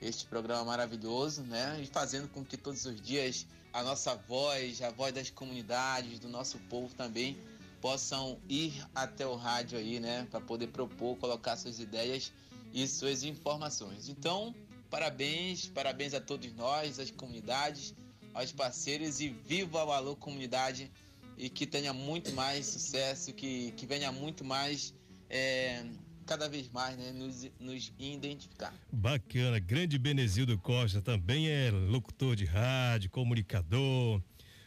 este 0.00 0.26
programa 0.26 0.64
maravilhoso, 0.64 1.42
né, 1.42 1.80
e 1.82 1.86
fazendo 1.86 2.28
com 2.28 2.44
que 2.44 2.56
todos 2.56 2.84
os 2.84 3.00
dias 3.00 3.46
a 3.72 3.82
nossa 3.82 4.14
voz, 4.14 4.80
a 4.82 4.90
voz 4.90 5.12
das 5.12 5.30
comunidades, 5.30 6.20
do 6.20 6.28
nosso 6.28 6.58
povo 6.70 6.94
também 6.94 7.36
possam 7.80 8.38
ir 8.48 8.72
até 8.94 9.26
o 9.26 9.34
rádio 9.34 9.76
aí, 9.76 9.98
né, 9.98 10.26
para 10.30 10.40
poder 10.40 10.68
propor, 10.68 11.16
colocar 11.16 11.56
suas 11.56 11.80
ideias 11.80 12.32
e 12.74 12.88
suas 12.88 13.22
informações. 13.22 14.08
Então, 14.08 14.52
parabéns, 14.90 15.68
parabéns 15.68 16.12
a 16.12 16.20
todos 16.20 16.52
nós, 16.54 16.98
as 16.98 17.10
comunidades, 17.12 17.94
aos 18.34 18.50
parceiros 18.50 19.20
e 19.20 19.28
viva 19.28 19.84
o 19.84 19.92
Alô 19.92 20.16
Comunidade 20.16 20.90
e 21.38 21.48
que 21.48 21.66
tenha 21.66 21.92
muito 21.92 22.32
mais 22.32 22.66
sucesso, 22.66 23.32
que, 23.32 23.70
que 23.72 23.86
venha 23.86 24.10
muito 24.10 24.44
mais, 24.44 24.92
é, 25.30 25.84
cada 26.26 26.48
vez 26.48 26.68
mais, 26.70 26.98
né, 26.98 27.12
nos, 27.12 27.48
nos 27.60 27.92
identificar. 27.96 28.74
Bacana, 28.92 29.60
grande 29.60 29.96
Benezildo 29.96 30.58
Costa 30.58 31.00
também 31.00 31.48
é 31.48 31.70
locutor 31.70 32.34
de 32.34 32.44
rádio, 32.44 33.08
comunicador, 33.08 34.20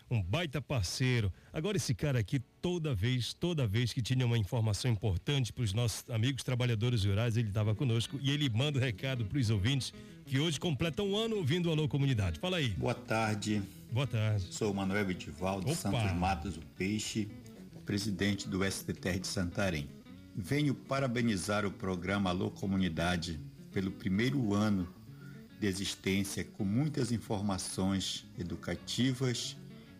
um 0.10 0.22
baita 0.22 0.62
parceiro. 0.62 1.32
Agora 1.52 1.78
esse 1.78 1.94
cara 1.94 2.20
aqui, 2.20 2.40
toda 2.62 2.94
vez, 2.94 3.34
toda 3.34 3.68
vez 3.68 3.94
que 3.94 4.02
tinha 4.02 4.26
uma 4.26 4.38
informação 4.38 4.90
importante 4.90 5.52
para 5.52 5.64
os 5.64 5.74
nossos 5.74 6.10
amigos 6.10 6.44
trabalhadores 6.44 7.04
rurais, 7.04 7.38
ele 7.38 7.50
estava 7.50 7.76
conosco 7.76 8.18
e 8.22 8.32
ele 8.32 8.50
manda 8.50 8.80
o 8.80 8.82
um 8.82 8.84
recado 8.84 9.26
para 9.26 9.38
os 9.38 9.50
ouvintes 9.50 9.94
que 10.26 10.40
hoje 10.40 10.60
completam 10.60 11.10
um 11.10 11.18
ano 11.18 11.38
ouvindo 11.38 11.70
o 11.70 11.72
Alô 11.72 11.88
Comunidade. 11.88 12.40
Fala 12.40 12.58
aí. 12.58 12.70
Boa 12.70 12.94
tarde. 12.94 13.62
Boa 13.92 14.08
tarde. 14.08 14.48
Sou 14.52 14.72
o 14.72 14.76
Manuel 14.76 15.06
Vidivaldo 15.06 15.74
Santos 15.74 16.14
Matos, 16.14 16.58
o 16.58 16.62
Peixe, 16.78 17.30
presidente 17.86 18.48
do 18.48 18.64
STTR 18.70 19.20
de 19.20 19.28
Santarém. 19.28 19.90
Venho 20.36 20.76
parabenizar 20.76 21.66
o 21.66 21.72
programa 21.72 22.30
Alô 22.30 22.52
Comunidade 22.52 23.40
pelo 23.72 23.92
primeiro 23.92 24.54
ano 24.54 24.88
de 25.60 25.68
existência 25.68 26.44
com 26.44 26.64
muitas 26.64 27.12
informações 27.12 28.26
educativas 28.38 29.58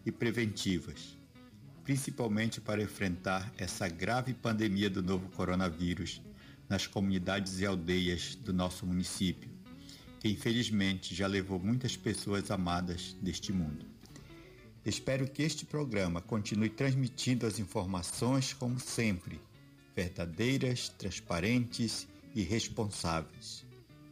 e 0.08 0.12
preventivas, 0.12 1.18
principalmente 1.84 2.62
para 2.62 2.82
enfrentar 2.82 3.54
essa 3.58 3.90
grave 3.90 4.34
pandemia 4.34 4.90
do 4.90 5.04
novo 5.04 5.28
coronavírus 5.32 6.22
nas 6.70 6.88
comunidades 6.88 7.60
e 7.60 7.66
aldeias 7.66 8.34
do 8.36 8.54
nosso 8.54 8.86
município, 8.86 9.50
que 10.22 10.30
infelizmente 10.30 11.14
já 11.14 11.28
levou 11.28 11.60
muitas 11.60 11.98
pessoas 11.98 12.50
amadas 12.50 13.18
deste 13.22 13.52
mundo. 13.52 13.86
Espero 14.86 15.30
que 15.30 15.44
este 15.44 15.66
programa 15.66 16.22
continue 16.22 16.70
transmitindo 16.70 17.46
as 17.46 17.60
informações 17.60 18.54
como 18.54 18.80
sempre, 18.80 19.42
verdadeiras, 19.94 20.88
transparentes 20.88 22.08
e 22.34 22.44
responsáveis. 22.44 23.66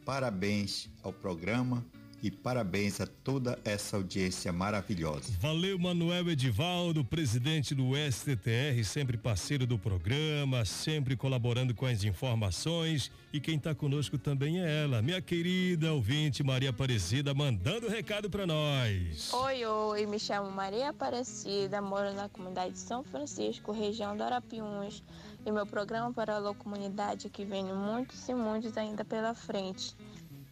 Parabéns 0.04 0.90
ao 1.02 1.14
programa 1.14 1.86
e 2.26 2.32
parabéns 2.32 3.00
a 3.00 3.06
toda 3.06 3.60
essa 3.64 3.98
audiência 3.98 4.52
maravilhosa. 4.52 5.32
Valeu, 5.40 5.78
Manuel 5.78 6.28
Edivaldo, 6.32 7.06
presidente 7.06 7.76
do 7.76 7.92
STTR, 7.96 8.84
sempre 8.84 9.16
parceiro 9.16 9.68
do 9.68 9.78
programa, 9.78 10.66
sempre 10.66 11.16
colaborando 11.16 11.76
com 11.76 11.86
as 11.86 12.04
informações. 12.04 13.12
E 13.32 13.40
quem 13.40 13.58
está 13.58 13.76
conosco 13.76 14.18
também 14.18 14.60
é 14.60 14.84
ela, 14.84 15.04
minha 15.04 15.22
querida 15.22 15.94
ouvinte 15.94 16.42
Maria 16.42 16.72
Aparecida, 16.72 17.32
mandando 17.32 17.88
recado 17.88 18.28
para 18.28 18.48
nós. 18.48 19.32
Oi, 19.32 19.64
oi, 19.64 20.06
me 20.08 20.18
chamo 20.18 20.50
Maria 20.50 20.90
Aparecida, 20.90 21.80
moro 21.80 22.12
na 22.16 22.28
comunidade 22.28 22.74
de 22.74 22.80
São 22.80 23.04
Francisco, 23.04 23.72
região 23.72 24.18
do 24.18 24.24
Arapiuns. 24.24 25.04
E 25.46 25.52
meu 25.52 25.68
programa 25.68 26.12
para 26.12 26.40
a 26.40 26.56
comunidade 26.56 27.30
que 27.30 27.46
vem 27.46 27.66
muitos 27.66 28.28
e 28.28 28.34
muitos 28.34 28.76
ainda 28.76 29.06
pela 29.06 29.36
frente. 29.36 29.96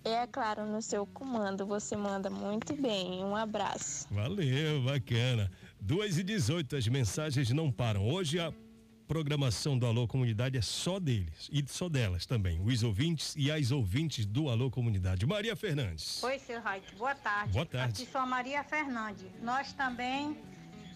É 0.05 0.27
claro, 0.27 0.65
no 0.65 0.81
seu 0.81 1.05
comando 1.05 1.65
você 1.65 1.95
manda 1.95 2.29
muito 2.29 2.75
bem. 2.75 3.23
Um 3.23 3.35
abraço. 3.35 4.05
Valeu, 4.11 4.81
bacana. 4.83 5.49
2 5.79 6.17
e 6.17 6.23
18 6.23 6.75
as 6.75 6.87
mensagens 6.87 7.49
não 7.51 7.71
param. 7.71 8.05
Hoje 8.05 8.37
a 8.37 8.51
programação 9.07 9.77
do 9.77 9.85
Alô 9.85 10.05
Comunidade 10.05 10.57
é 10.57 10.61
só 10.61 10.99
deles 10.99 11.49
e 11.51 11.63
só 11.67 11.87
delas 11.87 12.25
também, 12.25 12.59
os 12.61 12.83
ouvintes 12.83 13.33
e 13.37 13.51
as 13.51 13.71
ouvintes 13.71 14.25
do 14.25 14.49
Alô 14.49 14.69
Comunidade. 14.69 15.25
Maria 15.25 15.55
Fernandes. 15.55 16.21
Oi, 16.23 16.37
seu 16.39 16.59
Raik, 16.61 16.95
boa 16.95 17.15
tarde. 17.15 17.53
Boa 17.53 17.65
tarde. 17.65 18.01
Aqui 18.01 18.11
sou 18.11 18.19
a 18.19 18.25
Maria 18.25 18.63
Fernandes. 18.63 19.25
Nós 19.41 19.71
também 19.71 20.37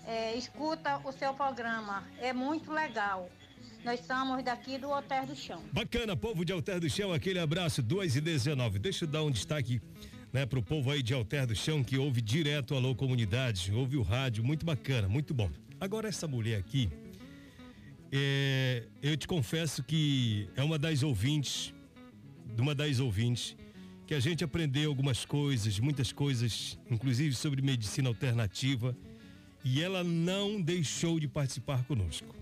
é, 0.05 0.35
escuta 0.35 0.99
o 1.05 1.11
seu 1.13 1.33
programa, 1.33 2.03
é 2.19 2.33
muito 2.33 2.71
legal. 2.73 3.29
Nós 3.83 3.99
somos 4.01 4.43
daqui 4.43 4.77
do 4.77 4.91
Alter 4.91 5.25
do 5.25 5.35
Chão. 5.35 5.61
Bacana, 5.71 6.15
povo 6.15 6.43
de 6.43 6.51
Alter 6.51 6.79
do 6.79 6.89
Chão, 6.89 7.13
aquele 7.13 7.39
abraço, 7.39 7.81
2 7.81 8.17
e 8.17 8.21
19. 8.21 8.79
Deixa 8.79 9.05
eu 9.05 9.09
dar 9.09 9.23
um 9.23 9.31
destaque 9.31 9.81
né, 10.33 10.45
pro 10.45 10.61
povo 10.61 10.91
aí 10.91 11.01
de 11.01 11.13
Alter 11.13 11.47
do 11.47 11.55
Chão 11.55 11.83
que 11.83 11.97
ouve 11.97 12.21
direto 12.21 12.75
Alô 12.75 12.93
Comunidade, 12.93 13.71
ouve 13.73 13.97
o 13.97 14.01
rádio, 14.01 14.43
muito 14.43 14.65
bacana, 14.65 15.07
muito 15.07 15.33
bom. 15.33 15.49
Agora 15.79 16.07
essa 16.07 16.27
mulher 16.27 16.59
aqui, 16.59 16.89
é, 18.11 18.83
eu 19.01 19.15
te 19.15 19.27
confesso 19.27 19.83
que 19.83 20.49
é 20.55 20.63
uma 20.63 20.77
das 20.77 21.03
ouvintes, 21.03 21.73
de 22.55 22.61
uma 22.61 22.73
das 22.73 22.99
ouvintes, 22.99 23.55
que 24.05 24.13
a 24.13 24.19
gente 24.19 24.43
aprendeu 24.43 24.89
algumas 24.89 25.25
coisas, 25.25 25.79
muitas 25.79 26.11
coisas, 26.11 26.79
inclusive 26.89 27.35
sobre 27.35 27.61
medicina 27.61 28.07
alternativa, 28.09 28.95
e 29.63 29.81
ela 29.81 30.03
não 30.03 30.61
deixou 30.61 31.19
de 31.19 31.27
participar 31.27 31.83
conosco. 31.83 32.33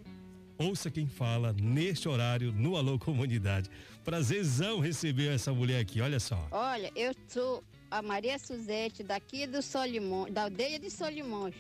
Ouça 0.57 0.89
quem 0.89 1.05
fala 1.05 1.53
neste 1.62 2.07
horário 2.07 2.50
no 2.53 2.77
Alô 2.77 2.97
Comunidade. 2.97 3.69
Prazerzão 4.05 4.79
receber 4.79 5.33
essa 5.33 5.51
mulher 5.51 5.81
aqui, 5.81 6.00
olha 6.00 6.17
só. 6.17 6.47
Olha, 6.50 6.89
eu 6.95 7.13
sou 7.27 7.62
a 7.91 8.01
Maria 8.01 8.39
Suzete, 8.39 9.03
daqui 9.03 9.45
do 9.45 9.62
Solimões, 9.62 10.31
da 10.31 10.43
aldeia 10.43 10.79
de 10.79 10.89
Solimões. 10.89 11.55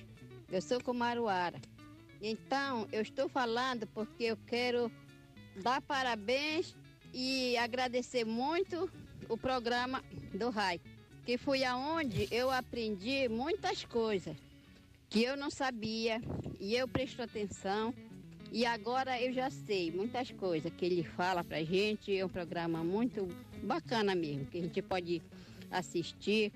Eu 0.49 0.61
sou 0.61 0.81
Comaruara. 0.81 1.59
Então, 2.21 2.87
eu 2.89 3.01
estou 3.01 3.27
falando 3.27 3.85
porque 3.87 4.23
eu 4.23 4.37
quero 4.47 4.89
dar 5.61 5.81
parabéns 5.81 6.73
e 7.13 7.57
agradecer 7.57 8.23
muito 8.23 8.89
o 9.27 9.37
programa 9.37 10.01
do 10.33 10.49
RAI, 10.49 10.79
que 11.25 11.37
foi 11.37 11.65
aonde 11.65 12.29
eu 12.31 12.49
aprendi 12.49 13.27
muitas 13.27 13.83
coisas 13.83 14.37
que 15.09 15.21
eu 15.21 15.35
não 15.35 15.49
sabia 15.49 16.21
e 16.59 16.75
eu 16.75 16.87
presto 16.87 17.21
atenção 17.21 17.93
e 18.55 18.65
agora 18.65 19.21
eu 19.21 19.33
já 19.33 19.49
sei 19.49 19.91
muitas 19.91 20.31
coisas 20.31 20.71
que 20.71 20.85
ele 20.85 21.03
fala 21.03 21.43
pra 21.43 21.61
gente. 21.61 22.17
É 22.17 22.25
um 22.25 22.29
programa 22.29 22.85
muito 22.85 23.27
bacana 23.61 24.15
mesmo, 24.15 24.45
que 24.45 24.57
a 24.57 24.61
gente 24.61 24.81
pode 24.81 25.21
assistir. 25.69 26.53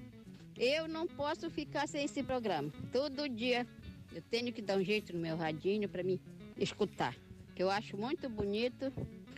Eu 0.55 0.87
não 0.87 1.05
posso 1.05 1.49
ficar 1.49 1.89
sem 1.89 2.05
esse 2.05 2.23
programa. 2.23 2.71
Todo 2.93 3.27
dia 3.27 3.67
eu 4.13 4.21
tenho 4.21 4.53
que 4.53 4.61
dar 4.61 4.77
um 4.77 4.81
jeito 4.81 5.11
no 5.11 5.19
meu 5.19 5.35
radinho 5.35 5.89
para 5.89 6.01
me 6.01 6.21
escutar. 6.57 7.13
Que 7.53 7.61
eu 7.61 7.69
acho 7.69 7.97
muito 7.97 8.29
bonito 8.29 8.93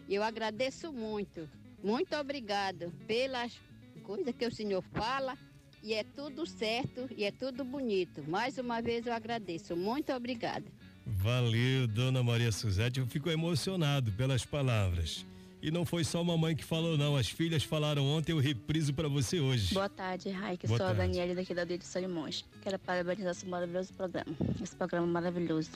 e 0.08 0.13
eu 0.13 0.22
agradeço 0.22 0.94
muito. 0.94 1.50
Muito 1.84 2.15
obrigado 2.15 2.94
pelas 3.08 3.60
coisas 4.03 4.36
que 4.36 4.46
o 4.46 4.53
senhor 4.53 4.84
fala 4.94 5.36
e 5.81 5.96
é 5.96 6.03
tudo 6.03 6.46
certo 6.46 7.09
e 7.18 7.24
é 7.24 7.31
tudo 7.31 7.66
bonito. 7.66 8.24
Mais 8.29 8.59
uma 8.59 8.83
vez 8.83 9.07
eu 9.07 9.14
agradeço. 9.14 9.75
Muito 9.75 10.14
obrigada. 10.14 10.66
Valeu, 11.05 11.87
dona 11.87 12.24
Maria 12.24 12.51
Suzete. 12.51 13.00
Eu 13.00 13.07
fico 13.07 13.29
emocionado 13.29 14.11
pelas 14.11 14.46
palavras. 14.46 15.25
E 15.61 15.70
não 15.70 15.85
foi 15.85 16.03
só 16.03 16.22
a 16.22 16.24
mamãe 16.24 16.55
que 16.55 16.64
falou, 16.64 16.98
não. 16.98 17.16
As 17.16 17.29
filhas 17.29 17.64
falaram 17.64 18.03
ontem, 18.05 18.31
eu 18.31 18.40
repriso 18.40 18.94
para 18.94 19.07
você 19.07 19.40
hoje. 19.40 19.74
Boa 19.74 19.90
tarde, 19.90 20.29
Raik. 20.29 20.68
Sou 20.68 20.77
tarde. 20.77 20.94
a 20.94 21.05
Daniela 21.05 21.35
daqui 21.35 21.53
da 21.53 21.61
Aldeia 21.61 21.77
de 21.77 21.85
Solimões. 21.85 22.44
Quero 22.64 22.79
parabenizar 22.79 23.31
esse 23.31 23.46
maravilhoso 23.46 23.94
programa. 23.94 24.35
Esse 24.61 24.75
programa 24.75 25.05
maravilhoso. 25.05 25.70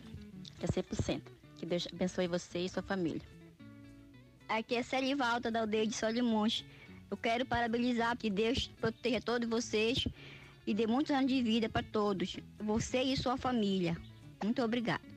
Que 0.59 0.65
é 0.65 0.67
100%. 0.67 1.21
Que 1.57 1.65
Deus 1.67 1.88
abençoe 1.93 2.27
você 2.27 2.59
e 2.59 2.69
sua 2.69 2.81
família. 2.81 3.21
Aqui 4.49 4.75
é 4.75 4.81
Serivalda 4.81 5.51
da 5.51 5.61
aldeia 5.61 5.85
de 5.85 5.93
Solimões. 5.93 6.65
Eu 7.11 7.17
quero 7.17 7.45
parabenizar 7.45 8.17
que 8.17 8.29
Deus 8.29 8.67
proteja 8.81 9.21
todos 9.21 9.47
vocês 9.47 10.07
e 10.65 10.73
dê 10.73 10.88
muitos 10.88 11.11
anos 11.11 11.31
de 11.31 11.41
vida 11.43 11.69
para 11.69 11.83
todos, 11.83 12.38
você 12.59 13.03
e 13.03 13.15
sua 13.15 13.38
família. 13.38 13.95
Muito 14.43 14.63
obrigada. 14.63 15.14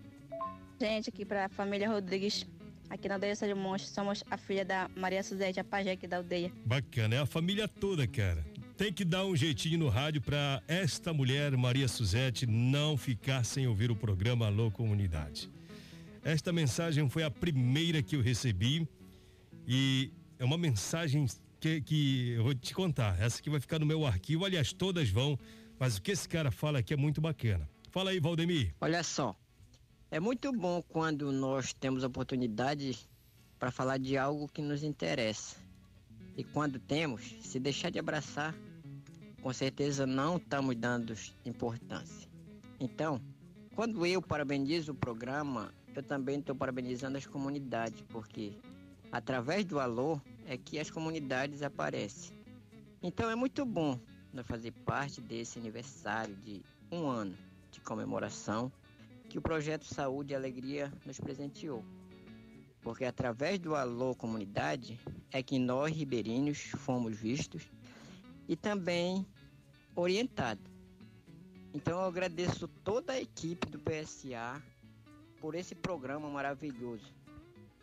Gente, 0.81 1.09
aqui 1.09 1.25
para 1.25 1.47
a 1.47 1.49
família 1.49 1.89
Rodrigues, 1.89 2.47
aqui 2.89 3.09
na 3.09 3.15
aldeia 3.15 3.33
de 3.33 3.39
Solimões, 3.41 3.83
somos 3.89 4.23
a 4.31 4.37
filha 4.37 4.65
da 4.65 4.89
Maria 4.95 5.25
Suzete, 5.25 5.59
a 5.59 5.65
pajé 5.65 5.91
aqui 5.91 6.07
da 6.07 6.19
aldeia. 6.19 6.53
Bacana, 6.65 7.17
é 7.17 7.19
a 7.19 7.27
família 7.27 7.67
toda, 7.67 8.07
cara. 8.07 8.47
Tem 8.77 8.93
que 8.93 9.05
dar 9.05 9.25
um 9.25 9.35
jeitinho 9.35 9.77
no 9.77 9.89
rádio 9.89 10.21
para 10.23 10.63
esta 10.69 11.13
mulher, 11.13 11.57
Maria 11.57 11.89
Suzete, 11.89 12.47
não 12.47 12.97
ficar 12.97 13.45
sem 13.45 13.67
ouvir 13.67 13.91
o 13.91 13.97
programa 13.97 14.47
Alô 14.47 14.71
Comunidade. 14.71 15.51
Esta 16.23 16.53
mensagem 16.53 17.09
foi 17.09 17.25
a 17.25 17.31
primeira 17.31 18.01
que 18.01 18.15
eu 18.15 18.23
recebi 18.23 18.87
e 19.67 20.13
é 20.39 20.45
uma 20.45 20.57
mensagem 20.57 21.27
que, 21.59 21.81
que 21.81 22.31
eu 22.37 22.45
vou 22.45 22.55
te 22.55 22.73
contar. 22.73 23.21
Essa 23.21 23.43
que 23.43 23.51
vai 23.51 23.59
ficar 23.59 23.81
no 23.81 23.87
meu 23.87 24.07
arquivo, 24.07 24.45
aliás, 24.45 24.73
todas 24.73 25.11
vão, 25.11 25.37
mas 25.77 25.97
o 25.97 26.03
que 26.03 26.13
esse 26.13 26.29
cara 26.29 26.53
fala 26.53 26.79
aqui 26.79 26.95
é 26.95 26.97
muito 26.97 27.21
bacana. 27.21 27.69
Fala 27.91 28.11
aí, 28.11 28.21
Valdemir. 28.21 28.73
Olha 28.81 29.03
só, 29.03 29.35
é 30.11 30.19
muito 30.19 30.51
bom 30.53 30.83
quando 30.83 31.31
nós 31.31 31.75
temos 31.75 32.03
oportunidade 32.03 32.99
para 33.59 33.71
falar 33.71 33.99
de 33.99 34.17
algo 34.17 34.49
que 34.49 34.63
nos 34.63 34.83
interessa. 34.83 35.57
E 36.35 36.43
quando 36.43 36.79
temos, 36.79 37.37
se 37.43 37.61
deixar 37.61 37.91
de 37.91 37.99
abraçar, 37.99 38.55
com 39.43 39.53
certeza 39.53 40.07
não 40.07 40.37
estamos 40.37 40.75
dando 40.77 41.15
importância. 41.45 42.29
Então, 42.81 43.21
quando 43.75 44.07
eu 44.07 44.23
parabenizo 44.23 44.93
o 44.93 44.95
programa, 44.95 45.75
eu 45.95 46.03
também 46.03 46.39
estou 46.39 46.55
parabenizando 46.55 47.19
as 47.19 47.27
comunidades, 47.27 48.03
porque 48.09 48.53
através 49.13 49.65
do 49.65 49.79
alô 49.79 50.21
é 50.47 50.57
que 50.57 50.79
as 50.79 50.91
comunidades 50.91 51.63
aparecem. 51.63 52.35
Então 53.03 53.29
é 53.29 53.35
muito 53.35 53.65
bom 53.67 53.99
nós 54.33 54.47
fazer 54.47 54.73
parte 54.87 55.21
desse 55.21 55.59
aniversário 55.59 56.35
de 56.37 56.63
um 56.91 57.07
ano 57.07 57.37
de 57.71 57.81
comemoração 57.81 58.73
que 59.29 59.39
o 59.39 59.43
projeto 59.43 59.85
Saúde 59.85 60.33
e 60.33 60.37
Alegria 60.37 60.93
nos 61.05 61.21
presenteou. 61.21 61.85
Porque 62.81 63.05
através 63.05 63.59
do 63.59 63.75
Alô 63.75 64.15
Comunidade 64.15 64.99
é 65.31 65.43
que 65.43 65.59
nós, 65.59 65.95
ribeirinhos, 65.95 66.59
fomos 66.59 67.17
vistos 67.17 67.71
e 68.49 68.57
também 68.57 69.27
orientados. 69.95 70.65
Então 71.75 72.01
eu 72.01 72.07
agradeço 72.07 72.67
toda 72.83 73.13
a 73.13 73.21
equipe 73.21 73.67
do 73.69 73.79
PSA 73.79 74.63
por 75.41 75.55
esse 75.55 75.75
programa 75.75 76.29
maravilhoso. 76.31 77.13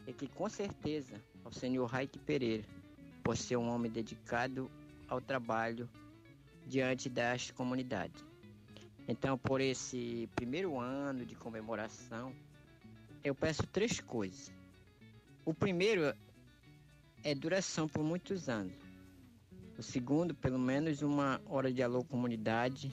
E 0.07 0.13
que 0.13 0.27
com 0.27 0.49
certeza 0.49 1.21
ao 1.43 1.51
senhor 1.51 1.85
Raik 1.85 2.17
Pereira, 2.19 2.65
por 3.23 3.37
ser 3.37 3.57
um 3.57 3.69
homem 3.69 3.91
dedicado 3.91 4.69
ao 5.07 5.21
trabalho 5.21 5.89
diante 6.65 7.09
das 7.09 7.51
comunidades. 7.51 8.23
Então, 9.07 9.37
por 9.37 9.61
esse 9.61 10.27
primeiro 10.35 10.79
ano 10.79 11.25
de 11.25 11.35
comemoração, 11.35 12.33
eu 13.23 13.35
peço 13.35 13.65
três 13.67 13.99
coisas. 13.99 14.51
O 15.45 15.53
primeiro 15.53 16.15
é 17.23 17.35
duração 17.35 17.87
por 17.87 18.03
muitos 18.03 18.49
anos. 18.49 18.73
O 19.77 19.83
segundo, 19.83 20.33
pelo 20.33 20.57
menos 20.57 21.01
uma 21.01 21.41
hora 21.45 21.71
de 21.71 21.83
alô 21.83 22.03
comunidade 22.03 22.91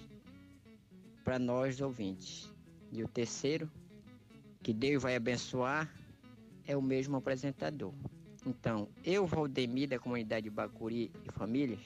para 1.24 1.38
nós 1.38 1.80
ouvintes. 1.80 2.52
E 2.90 3.02
o 3.02 3.08
terceiro, 3.08 3.70
que 4.62 4.74
Deus 4.74 5.02
vai 5.02 5.16
abençoar, 5.16 5.90
é 6.66 6.76
o 6.76 6.82
mesmo 6.82 7.16
apresentador. 7.16 7.94
Então, 8.44 8.88
eu, 9.04 9.26
Valdemir, 9.26 9.88
da 9.88 9.98
comunidade 9.98 10.50
Bacuri 10.50 11.10
e 11.24 11.32
famílias, 11.32 11.80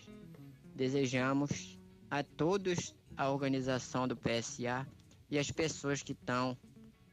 desejamos 0.75 1.79
a 2.11 2.23
todos 2.23 2.95
a 3.17 3.31
organização 3.31 4.07
do 4.07 4.17
PSA 4.17 4.87
e 5.31 5.39
as 5.39 5.51
pessoas 5.51 6.03
que 6.03 6.13
estão 6.13 6.57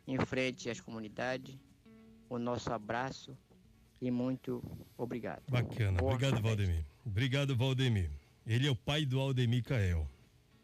em 0.07 0.17
frente 0.25 0.69
às 0.69 0.79
comunidades, 0.79 1.57
o 2.29 2.37
nosso 2.37 2.71
abraço 2.71 3.37
e 4.01 4.11
muito 4.11 4.61
obrigado. 4.97 5.41
Bacana. 5.49 5.97
Boa 5.97 6.13
Obrigado, 6.13 6.33
tarde. 6.33 6.47
Valdemir. 6.47 6.85
Obrigado, 7.05 7.55
Valdemir. 7.55 8.09
Ele 8.45 8.67
é 8.67 8.71
o 8.71 8.75
pai 8.75 9.05
do 9.05 9.19
Aldemir 9.19 9.63
Cael, 9.63 10.07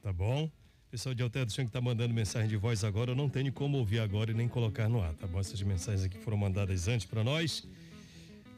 tá 0.02 0.12
bom? 0.12 0.52
Pessoal 0.92 1.16
de 1.16 1.24
Alter 1.24 1.46
do 1.46 1.52
Chão 1.52 1.66
que 1.66 1.72
tá 1.72 1.80
mandando 1.80 2.14
mensagem 2.14 2.50
de 2.50 2.58
voz 2.58 2.84
agora, 2.84 3.12
eu 3.12 3.16
não 3.16 3.30
tenho 3.30 3.54
como 3.54 3.78
ouvir 3.78 4.00
agora 4.00 4.32
e 4.32 4.34
nem 4.34 4.48
colocar 4.48 4.90
no 4.90 5.02
ar, 5.02 5.14
tá 5.14 5.28
bom? 5.28 5.40
Essas 5.40 5.62
mensagens 5.62 6.04
aqui 6.04 6.18
foram 6.18 6.36
mandadas 6.36 6.88
antes 6.88 7.06
para 7.06 7.24
nós. 7.24 7.66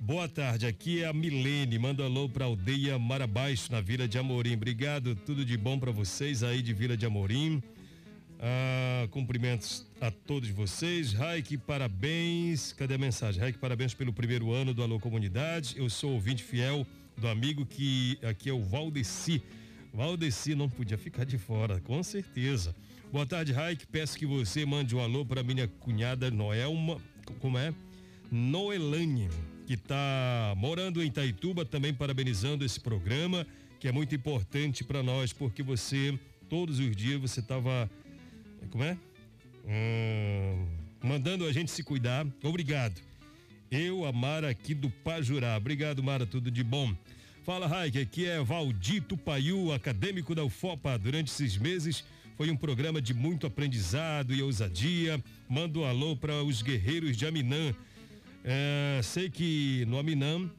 Boa 0.03 0.27
tarde, 0.27 0.65
aqui 0.65 1.03
é 1.03 1.05
a 1.05 1.13
Milene, 1.13 1.77
manda 1.77 2.03
alô 2.03 2.27
pra 2.27 2.45
aldeia 2.45 2.97
Marabaixo, 2.97 3.71
na 3.71 3.79
Vila 3.79 4.07
de 4.07 4.17
Amorim. 4.17 4.55
Obrigado, 4.55 5.15
tudo 5.15 5.45
de 5.45 5.55
bom 5.55 5.77
para 5.77 5.91
vocês 5.91 6.41
aí 6.41 6.63
de 6.63 6.73
Vila 6.73 6.97
de 6.97 7.05
Amorim. 7.05 7.61
Ah, 8.39 9.07
cumprimentos 9.11 9.85
a 10.01 10.09
todos 10.09 10.49
vocês. 10.49 11.13
Raik, 11.13 11.55
parabéns. 11.55 12.73
Cadê 12.73 12.95
a 12.95 12.97
mensagem? 12.97 13.39
Raik, 13.39 13.59
parabéns 13.59 13.93
pelo 13.93 14.11
primeiro 14.11 14.51
ano 14.51 14.73
do 14.73 14.81
Alô 14.81 14.99
Comunidade. 14.99 15.75
Eu 15.77 15.87
sou 15.87 16.13
ouvinte 16.13 16.43
fiel 16.43 16.83
do 17.15 17.27
amigo 17.27 17.63
que 17.63 18.17
aqui 18.23 18.49
é 18.49 18.53
o 18.53 18.59
Valdeci. 18.59 19.43
Valdeci 19.93 20.55
não 20.55 20.67
podia 20.67 20.97
ficar 20.97 21.25
de 21.25 21.37
fora, 21.37 21.79
com 21.79 22.01
certeza. 22.01 22.75
Boa 23.13 23.27
tarde, 23.27 23.51
Raik. 23.51 23.85
Peço 23.85 24.17
que 24.17 24.25
você 24.25 24.65
mande 24.65 24.95
um 24.95 24.99
alô 24.99 25.23
para 25.23 25.43
minha 25.43 25.67
cunhada 25.67 26.31
Noelma, 26.31 26.99
como 27.39 27.55
é? 27.59 27.71
Noelane, 28.31 29.29
que 29.71 29.75
está 29.75 30.53
morando 30.57 31.01
em 31.01 31.07
Itaituba, 31.07 31.63
também 31.63 31.93
parabenizando 31.93 32.65
esse 32.65 32.77
programa, 32.77 33.47
que 33.79 33.87
é 33.87 33.91
muito 33.91 34.13
importante 34.13 34.83
para 34.83 35.01
nós, 35.01 35.31
porque 35.31 35.63
você, 35.63 36.19
todos 36.49 36.77
os 36.77 36.93
dias, 36.93 37.21
você 37.21 37.39
estava, 37.39 37.89
como 38.69 38.83
é? 38.83 38.97
Hum, 39.65 40.67
mandando 41.01 41.45
a 41.45 41.53
gente 41.53 41.71
se 41.71 41.83
cuidar. 41.83 42.27
Obrigado. 42.43 42.99
Eu, 43.71 44.03
a 44.03 44.11
Mara 44.11 44.49
aqui 44.49 44.73
do 44.73 44.89
Pajurá. 44.89 45.55
Obrigado, 45.55 46.03
Mara, 46.03 46.25
tudo 46.25 46.51
de 46.51 46.65
bom. 46.65 46.93
Fala, 47.45 47.65
Raik, 47.65 47.97
aqui 47.97 48.25
é 48.25 48.43
Valdito 48.43 49.15
Paiu, 49.15 49.71
acadêmico 49.71 50.35
da 50.35 50.43
UFOPA. 50.43 50.97
Durante 50.97 51.31
esses 51.31 51.55
meses 51.55 52.03
foi 52.35 52.51
um 52.51 52.57
programa 52.57 53.01
de 53.01 53.13
muito 53.13 53.47
aprendizado 53.47 54.33
e 54.33 54.41
ousadia. 54.41 55.23
Mando 55.47 55.79
um 55.79 55.85
alô 55.85 56.17
para 56.17 56.43
os 56.43 56.61
guerreiros 56.61 57.15
de 57.15 57.25
Aminã. 57.25 57.73
É, 58.43 58.99
sei 59.03 59.29
que 59.29 59.85
no 59.87 59.99
Aminã 59.99 60.49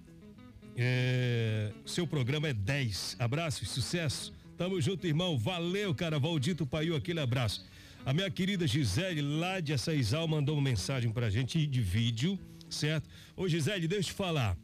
é, 0.76 1.72
seu 1.84 2.06
programa 2.06 2.48
é 2.48 2.52
10. 2.52 3.16
Abraço 3.18 3.64
e 3.64 3.66
sucesso. 3.66 4.32
Tamo 4.56 4.80
junto, 4.80 5.06
irmão. 5.06 5.36
Valeu, 5.36 5.94
cara. 5.94 6.18
Valdito 6.18 6.66
Paiu, 6.66 6.94
aquele 6.94 7.20
abraço. 7.20 7.64
A 8.04 8.12
minha 8.12 8.30
querida 8.30 8.66
Gisele, 8.66 9.20
lá 9.20 9.60
de 9.60 9.72
Açaizal, 9.72 10.26
mandou 10.26 10.56
uma 10.56 10.62
mensagem 10.62 11.12
pra 11.12 11.30
gente 11.30 11.64
de 11.66 11.80
vídeo, 11.80 12.38
certo? 12.68 13.08
Ô, 13.36 13.48
Gisele, 13.48 13.86
deixa 13.86 14.10
eu 14.10 14.12
te 14.12 14.16
falar. 14.16 14.56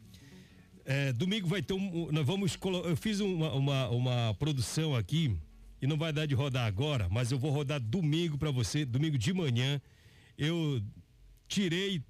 É, 0.85 1.13
domingo 1.13 1.47
vai 1.47 1.61
ter 1.61 1.73
um. 1.73 2.11
Nós 2.11 2.25
vamos. 2.25 2.57
Eu 2.83 2.97
fiz 2.97 3.19
uma, 3.19 3.53
uma, 3.53 3.89
uma, 3.89 4.35
produção 4.39 4.95
aqui 4.95 5.37
e 5.81 5.87
não 5.87 5.97
vai 5.97 6.11
dar 6.11 6.25
de 6.25 6.33
rodar 6.33 6.65
agora, 6.65 7.07
mas 7.09 7.31
eu 7.31 7.39
vou 7.39 7.51
rodar 7.51 7.79
domingo 7.79 8.37
para 8.37 8.51
você, 8.51 8.83
domingo 8.83 9.17
de 9.17 9.31
manhã. 9.31 9.79
Eu 10.37 10.81
tirei 11.47 12.03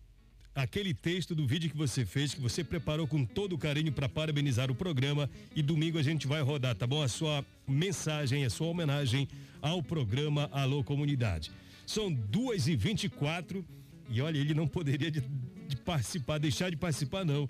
aquele 0.56 0.94
texto 0.94 1.34
do 1.34 1.48
vídeo 1.48 1.70
que 1.70 1.78
você 1.78 2.06
fez, 2.06 2.34
que 2.34 2.42
você 2.42 2.64
preparou 2.64 3.08
com 3.08 3.24
todo 3.26 3.58
carinho 3.58 3.92
para 3.92 4.10
parabenizar 4.10 4.70
o 4.70 4.76
programa 4.76 5.30
e 5.56 5.62
domingo 5.62 5.98
a 5.98 6.04
gente 6.04 6.28
vai 6.28 6.42
rodar, 6.42 6.76
tá 6.76 6.86
bom? 6.86 7.02
A 7.02 7.08
sua 7.08 7.46
mensagem, 7.68 8.44
a 8.46 8.50
sua 8.50 8.68
homenagem 8.68 9.28
ao 9.62 9.82
programa 9.82 10.50
Alô 10.52 10.84
Comunidade. 10.84 11.52
São 11.86 12.12
duas 12.12 12.68
e 12.68 12.76
vinte 12.76 13.06
e 13.06 13.10
quatro 13.10 13.66
e 14.10 14.22
olha, 14.22 14.38
ele 14.38 14.54
não 14.54 14.68
poderia 14.68 15.12
de, 15.12 15.22
de 15.68 15.76
participar, 15.78 16.38
deixar 16.40 16.70
de 16.70 16.76
participar 16.76 17.24
não. 17.24 17.48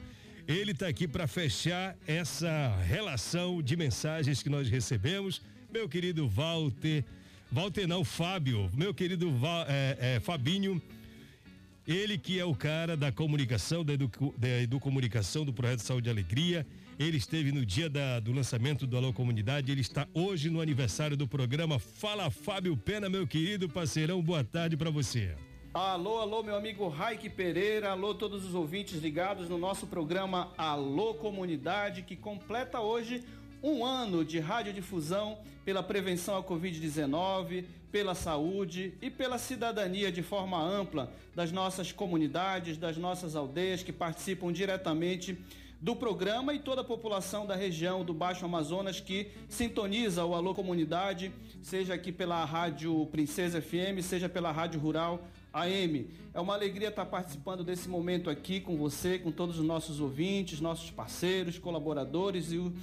Ele 0.47 0.71
está 0.71 0.87
aqui 0.87 1.07
para 1.07 1.27
fechar 1.27 1.95
essa 2.07 2.75
relação 2.87 3.61
de 3.61 3.77
mensagens 3.77 4.41
que 4.41 4.49
nós 4.49 4.67
recebemos. 4.67 5.41
Meu 5.71 5.87
querido 5.87 6.27
Walter, 6.27 7.05
Walter 7.51 7.87
não, 7.87 8.03
Fábio, 8.03 8.69
meu 8.73 8.93
querido 8.93 9.31
Val, 9.31 9.65
é, 9.67 10.15
é, 10.15 10.19
Fabinho, 10.19 10.81
ele 11.87 12.17
que 12.17 12.39
é 12.39 12.45
o 12.45 12.53
cara 12.53 12.95
da 12.95 13.11
comunicação, 13.11 13.83
da, 13.83 13.93
edu, 13.93 14.09
da 14.37 14.61
educomunicação 14.61 15.45
do 15.45 15.53
Projeto 15.53 15.79
Saúde 15.79 16.09
e 16.09 16.11
Alegria. 16.11 16.65
Ele 16.97 17.17
esteve 17.17 17.51
no 17.51 17.65
dia 17.65 17.89
da, 17.89 18.19
do 18.19 18.31
lançamento 18.31 18.85
do 18.85 18.97
Alô 18.97 19.13
Comunidade. 19.13 19.71
Ele 19.71 19.81
está 19.81 20.07
hoje 20.13 20.49
no 20.49 20.59
aniversário 20.59 21.15
do 21.15 21.27
programa. 21.27 21.79
Fala, 21.79 22.29
Fábio 22.29 22.75
Pena, 22.75 23.09
meu 23.09 23.25
querido 23.25 23.69
parceirão. 23.69 24.21
Boa 24.21 24.43
tarde 24.43 24.75
para 24.75 24.89
você. 24.89 25.33
Alô, 25.73 26.17
alô, 26.17 26.41
meu 26.41 26.55
amigo 26.55 26.87
Raik 26.87 27.29
Pereira, 27.29 27.91
alô 27.91 28.15
todos 28.15 28.43
os 28.43 28.55
ouvintes 28.55 28.99
ligados 28.99 29.47
no 29.47 29.55
nosso 29.55 29.85
programa 29.85 30.51
Alô 30.57 31.13
Comunidade, 31.13 32.01
que 32.01 32.15
completa 32.15 32.79
hoje 32.79 33.23
um 33.61 33.85
ano 33.85 34.23
de 34.23 34.39
radiodifusão 34.39 35.37
pela 35.65 35.83
prevenção 35.83 36.37
à 36.37 36.43
Covid-19, 36.43 37.65
pela 37.91 38.15
saúde 38.15 38.93
e 39.01 39.09
pela 39.09 39.37
cidadania 39.37 40.11
de 40.11 40.21
forma 40.21 40.61
ampla 40.61 41.11
das 41.35 41.51
nossas 41.51 41.91
comunidades, 41.91 42.77
das 42.77 42.97
nossas 42.97 43.35
aldeias 43.35 43.83
que 43.83 43.91
participam 43.91 44.51
diretamente 44.51 45.37
do 45.81 45.95
programa 45.95 46.53
e 46.53 46.59
toda 46.59 46.81
a 46.81 46.83
população 46.83 47.45
da 47.45 47.55
região 47.55 48.03
do 48.03 48.13
Baixo 48.13 48.43
Amazonas 48.43 48.99
que 48.99 49.31
sintoniza 49.47 50.25
o 50.25 50.35
Alô 50.35 50.53
Comunidade, 50.53 51.31
seja 51.61 51.93
aqui 51.93 52.11
pela 52.11 52.43
Rádio 52.43 53.05
Princesa 53.07 53.61
FM, 53.61 54.01
seja 54.01 54.27
pela 54.27 54.51
Rádio 54.51 54.79
Rural 54.79 55.23
AM. 55.53 56.09
É 56.33 56.39
uma 56.39 56.53
alegria 56.53 56.89
estar 56.89 57.05
participando 57.05 57.63
desse 57.63 57.87
momento 57.87 58.29
aqui 58.29 58.59
com 58.59 58.75
você, 58.75 59.17
com 59.17 59.31
todos 59.31 59.57
os 59.57 59.65
nossos 59.65 60.01
ouvintes, 60.01 60.59
nossos 60.59 60.91
parceiros, 60.91 61.57
colaboradores 61.57 62.51
e 62.51 62.57
o 62.57 62.73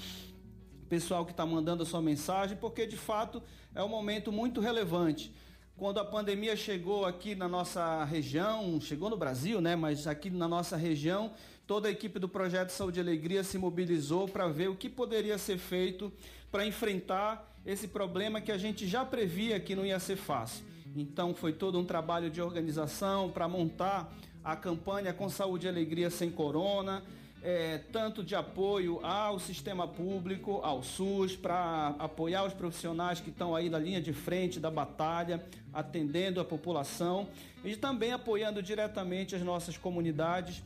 pessoal 0.87 1.25
que 1.25 1.33
está 1.33 1.45
mandando 1.45 1.83
a 1.83 1.87
sua 1.87 2.01
mensagem, 2.01 2.57
porque 2.57 2.87
de 2.87 2.97
fato 2.97 3.43
é 3.75 3.83
um 3.83 3.89
momento 3.89 4.33
muito 4.33 4.61
relevante. 4.61 5.33
Quando 5.77 6.01
a 6.01 6.05
pandemia 6.05 6.57
chegou 6.57 7.05
aqui 7.05 7.35
na 7.35 7.47
nossa 7.47 8.03
região, 8.05 8.81
chegou 8.81 9.11
no 9.11 9.17
Brasil, 9.17 9.61
né? 9.61 9.77
Mas 9.77 10.07
aqui 10.07 10.31
na 10.31 10.49
nossa 10.49 10.75
região, 10.75 11.33
toda 11.67 11.89
a 11.89 11.91
equipe 11.91 12.19
do 12.19 12.29
Projeto 12.29 12.71
Saúde 12.71 12.99
e 12.99 13.03
Alegria 13.03 13.45
se 13.45 13.59
mobilizou 13.59 14.27
para 14.27 14.49
ver 14.49 14.69
o 14.69 14.75
que 14.75 14.89
poderia 14.89 15.37
ser 15.37 15.59
feito 15.59 16.11
para 16.51 16.65
enfrentar 16.65 17.55
esse 17.67 17.89
problema 17.89 18.41
que 18.41 18.51
a 18.51 18.57
gente 18.57 18.87
já 18.87 19.05
previa 19.05 19.61
que 19.61 19.77
não 19.77 19.85
ia 19.85 19.99
ser 19.99 20.17
fácil. 20.17 20.65
Então 20.97 21.35
foi 21.35 21.53
todo 21.53 21.79
um 21.79 21.85
trabalho 21.85 22.31
de 22.31 22.41
organização 22.41 23.29
para 23.29 23.47
montar 23.47 24.11
a 24.43 24.57
campanha 24.57 25.13
com 25.13 25.29
saúde 25.29 25.67
e 25.67 25.69
alegria 25.69 26.09
sem 26.09 26.31
corona, 26.31 27.03
é, 27.43 27.79
tanto 27.93 28.25
de 28.25 28.35
apoio 28.35 28.99
ao 29.05 29.39
sistema 29.39 29.87
público, 29.87 30.61
ao 30.63 30.83
SUS, 30.83 31.37
para 31.37 31.95
apoiar 31.99 32.45
os 32.45 32.53
profissionais 32.53 33.21
que 33.21 33.31
estão 33.31 33.55
aí 33.55 33.69
na 33.69 33.79
linha 33.79 34.01
de 34.01 34.13
frente 34.13 34.59
da 34.59 34.71
batalha, 34.71 35.45
atendendo 35.73 36.41
a 36.41 36.45
população, 36.45 37.29
e 37.65 37.77
também 37.77 38.13
apoiando 38.13 38.63
diretamente 38.63 39.35
as 39.35 39.43
nossas 39.43 39.77
comunidades 39.77 40.63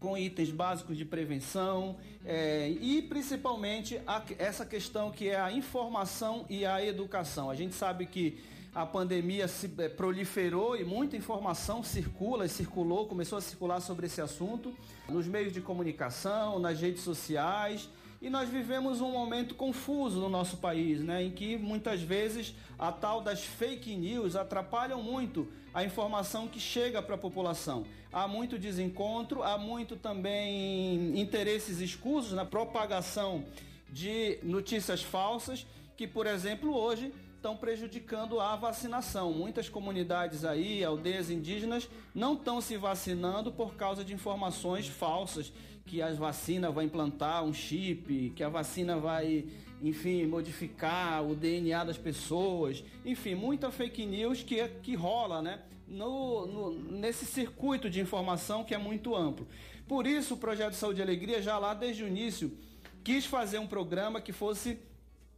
com 0.00 0.18
itens 0.18 0.50
básicos 0.50 0.98
de 0.98 1.04
prevenção 1.04 1.96
é, 2.26 2.68
e 2.68 3.00
principalmente 3.00 3.98
a, 4.06 4.22
essa 4.38 4.66
questão 4.66 5.10
que 5.10 5.30
é 5.30 5.40
a 5.40 5.50
informação 5.50 6.44
e 6.50 6.66
a 6.66 6.84
educação. 6.84 7.50
A 7.50 7.54
gente 7.54 7.74
sabe 7.74 8.04
que 8.04 8.38
a 8.74 8.84
pandemia 8.84 9.46
se 9.46 9.70
eh, 9.78 9.88
proliferou 9.88 10.76
e 10.76 10.84
muita 10.84 11.16
informação 11.16 11.84
circula 11.84 12.44
e 12.44 12.48
circulou, 12.48 13.06
começou 13.06 13.38
a 13.38 13.40
circular 13.40 13.80
sobre 13.80 14.06
esse 14.06 14.20
assunto 14.20 14.74
nos 15.08 15.28
meios 15.28 15.52
de 15.52 15.60
comunicação, 15.60 16.58
nas 16.58 16.80
redes 16.80 17.02
sociais. 17.02 17.88
E 18.20 18.28
nós 18.28 18.48
vivemos 18.48 19.00
um 19.00 19.12
momento 19.12 19.54
confuso 19.54 20.18
no 20.18 20.28
nosso 20.28 20.56
país, 20.56 21.00
né, 21.00 21.22
em 21.22 21.30
que 21.30 21.56
muitas 21.56 22.00
vezes 22.00 22.54
a 22.76 22.90
tal 22.90 23.20
das 23.20 23.44
fake 23.44 23.94
news 23.94 24.34
atrapalham 24.34 25.00
muito 25.02 25.46
a 25.72 25.84
informação 25.84 26.48
que 26.48 26.58
chega 26.58 27.00
para 27.00 27.14
a 27.14 27.18
população. 27.18 27.84
Há 28.12 28.26
muito 28.26 28.58
desencontro, 28.58 29.42
há 29.42 29.56
muito 29.56 29.94
também 29.94 31.20
interesses 31.20 31.80
escusos 31.80 32.32
na 32.32 32.44
propagação 32.44 33.44
de 33.90 34.38
notícias 34.42 35.02
falsas, 35.02 35.66
que, 35.96 36.06
por 36.06 36.26
exemplo, 36.26 36.74
hoje 36.74 37.12
estão 37.44 37.54
prejudicando 37.54 38.40
a 38.40 38.56
vacinação. 38.56 39.30
Muitas 39.30 39.68
comunidades 39.68 40.46
aí, 40.46 40.82
aldeias 40.82 41.28
indígenas, 41.28 41.90
não 42.14 42.32
estão 42.32 42.58
se 42.58 42.78
vacinando 42.78 43.52
por 43.52 43.74
causa 43.74 44.02
de 44.02 44.14
informações 44.14 44.88
falsas 44.88 45.52
que 45.84 46.00
a 46.00 46.10
vacina 46.14 46.70
vai 46.70 46.86
implantar 46.86 47.44
um 47.44 47.52
chip, 47.52 48.32
que 48.34 48.42
a 48.42 48.48
vacina 48.48 48.96
vai, 48.96 49.44
enfim, 49.82 50.24
modificar 50.24 51.22
o 51.22 51.34
DNA 51.34 51.84
das 51.84 51.98
pessoas. 51.98 52.82
Enfim, 53.04 53.34
muita 53.34 53.70
fake 53.70 54.06
news 54.06 54.42
que, 54.42 54.66
que 54.82 54.94
rola, 54.94 55.42
né? 55.42 55.60
No, 55.86 56.46
no, 56.46 56.70
nesse 56.92 57.26
circuito 57.26 57.90
de 57.90 58.00
informação 58.00 58.64
que 58.64 58.74
é 58.74 58.78
muito 58.78 59.14
amplo. 59.14 59.46
Por 59.86 60.06
isso, 60.06 60.32
o 60.32 60.38
Projeto 60.38 60.72
Saúde 60.72 61.00
e 61.00 61.02
Alegria, 61.02 61.42
já 61.42 61.58
lá 61.58 61.74
desde 61.74 62.04
o 62.04 62.08
início, 62.08 62.56
quis 63.04 63.26
fazer 63.26 63.58
um 63.58 63.66
programa 63.66 64.18
que 64.18 64.32
fosse 64.32 64.78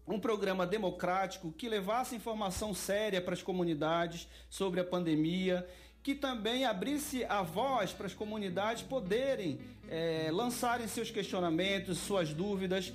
um 0.06 0.20
programa 0.20 0.66
democrático 0.66 1.52
que 1.52 1.68
levasse 1.68 2.14
informação 2.14 2.72
séria 2.72 3.20
para 3.20 3.34
as 3.34 3.42
comunidades 3.42 4.28
sobre 4.48 4.80
a 4.80 4.84
pandemia, 4.84 5.66
que 6.02 6.14
também 6.14 6.64
abrisse 6.64 7.24
a 7.24 7.42
voz 7.42 7.92
para 7.92 8.06
as 8.06 8.14
comunidades 8.14 8.84
poderem 8.84 9.58
é, 9.88 10.30
lançarem 10.32 10.86
seus 10.86 11.10
questionamentos, 11.10 11.98
suas 11.98 12.32
dúvidas, 12.32 12.92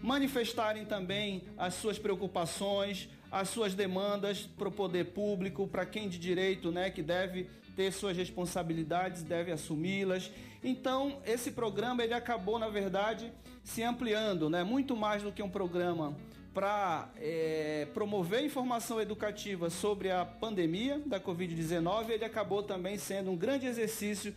manifestarem 0.00 0.86
também 0.86 1.42
as 1.58 1.74
suas 1.74 1.98
preocupações, 1.98 3.08
as 3.30 3.50
suas 3.50 3.74
demandas 3.74 4.40
para 4.42 4.68
o 4.68 4.72
poder 4.72 5.06
público, 5.06 5.66
para 5.66 5.84
quem 5.84 6.08
de 6.08 6.18
direito, 6.18 6.70
né, 6.70 6.88
que 6.88 7.02
deve 7.02 7.50
ter 7.76 7.92
suas 7.92 8.16
responsabilidades, 8.16 9.22
deve 9.22 9.50
assumi-las. 9.50 10.30
Então, 10.62 11.20
esse 11.26 11.50
programa 11.50 12.02
ele 12.02 12.14
acabou, 12.14 12.58
na 12.58 12.68
verdade, 12.68 13.32
se 13.62 13.82
ampliando, 13.82 14.48
né, 14.48 14.62
muito 14.62 14.96
mais 14.96 15.22
do 15.22 15.32
que 15.32 15.42
um 15.42 15.50
programa 15.50 16.16
para 16.54 17.08
é, 17.16 17.88
promover 17.92 18.44
informação 18.44 19.00
educativa 19.00 19.68
sobre 19.68 20.12
a 20.12 20.24
pandemia 20.24 21.02
da 21.04 21.18
Covid-19, 21.18 22.10
ele 22.10 22.24
acabou 22.24 22.62
também 22.62 22.96
sendo 22.96 23.32
um 23.32 23.36
grande 23.36 23.66
exercício 23.66 24.32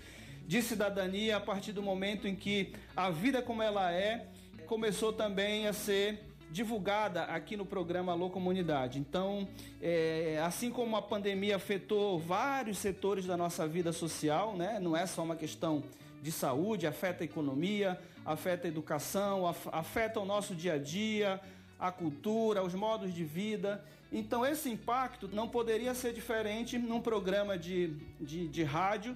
de 0.48 0.62
cidadania 0.64 1.38
a 1.38 1.40
partir 1.40 1.74
do 1.74 1.84
momento 1.84 2.28
em 2.28 2.36
que 2.36 2.74
a 2.96 3.12
vida 3.12 3.40
como 3.42 3.62
ela 3.62 3.92
é 3.94 4.26
começou 4.66 5.14
também 5.14 5.68
a 5.68 5.74
ser 5.74 6.28
divulgada 6.50 7.24
aqui 7.24 7.56
no 7.56 7.66
programa 7.66 8.14
Alô 8.14 8.30
Comunidade. 8.32 8.98
Então, 8.98 9.48
é, 9.80 10.42
assim 10.44 10.72
como 10.72 10.96
a 10.96 11.02
pandemia 11.02 11.58
afetou 11.58 12.18
vários 12.18 12.80
setores 12.80 13.26
da 13.26 13.38
nossa 13.38 13.68
vida 13.68 13.92
social, 13.92 14.56
né? 14.56 14.80
não 14.80 14.98
é 14.98 15.06
só 15.06 15.24
uma 15.24 15.36
questão 15.36 15.84
de 16.22 16.32
saúde, 16.32 16.88
afeta 16.88 17.24
a 17.24 17.26
economia, 17.26 18.00
afeta 18.26 18.68
a 18.68 18.70
educação, 18.70 19.44
afeta 19.72 20.20
o 20.20 20.26
nosso 20.26 20.56
dia 20.56 20.74
a 20.74 20.78
dia, 20.78 21.40
a 21.80 21.92
cultura, 21.92 22.64
os 22.64 22.74
modos 22.74 23.14
de 23.14 23.24
vida. 23.24 23.84
Então, 24.12 24.46
esse 24.46 24.70
impacto 24.70 25.28
não 25.28 25.48
poderia 25.48 25.94
ser 25.94 26.14
diferente 26.14 26.78
num 26.78 27.02
programa 27.02 27.58
de, 27.58 27.94
de, 28.20 28.48
de 28.48 28.64
rádio 28.64 29.16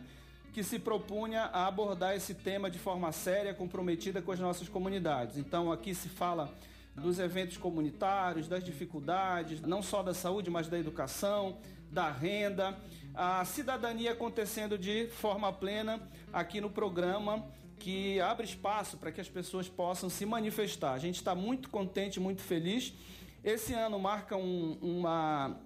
que 0.53 0.63
se 0.63 0.77
propunha 0.77 1.43
a 1.43 1.65
abordar 1.65 2.15
esse 2.15 2.33
tema 2.33 2.69
de 2.69 2.77
forma 2.77 3.11
séria, 3.11 3.53
comprometida 3.53 4.21
com 4.21 4.31
as 4.31 4.39
nossas 4.39 4.67
comunidades. 4.67 5.37
Então, 5.37 5.71
aqui 5.71 5.95
se 5.95 6.09
fala 6.09 6.53
dos 6.93 7.19
eventos 7.19 7.57
comunitários, 7.57 8.49
das 8.49 8.63
dificuldades, 8.63 9.61
não 9.61 9.81
só 9.81 10.03
da 10.03 10.13
saúde, 10.13 10.49
mas 10.49 10.67
da 10.67 10.77
educação, 10.77 11.57
da 11.89 12.11
renda, 12.11 12.77
a 13.13 13.43
cidadania 13.45 14.11
acontecendo 14.11 14.77
de 14.77 15.07
forma 15.07 15.51
plena 15.51 16.01
aqui 16.33 16.59
no 16.59 16.69
programa 16.69 17.43
que 17.81 18.21
abre 18.21 18.45
espaço 18.45 18.95
para 18.97 19.11
que 19.11 19.19
as 19.19 19.27
pessoas 19.27 19.67
possam 19.67 20.07
se 20.09 20.23
manifestar. 20.23 20.93
A 20.93 20.99
gente 20.99 21.15
está 21.15 21.33
muito 21.33 21.69
contente, 21.69 22.19
muito 22.19 22.41
feliz. 22.41 22.93
Esse 23.43 23.73
ano 23.73 23.97
marca 23.97 24.37
um, 24.37 24.77
uma, 24.81 25.59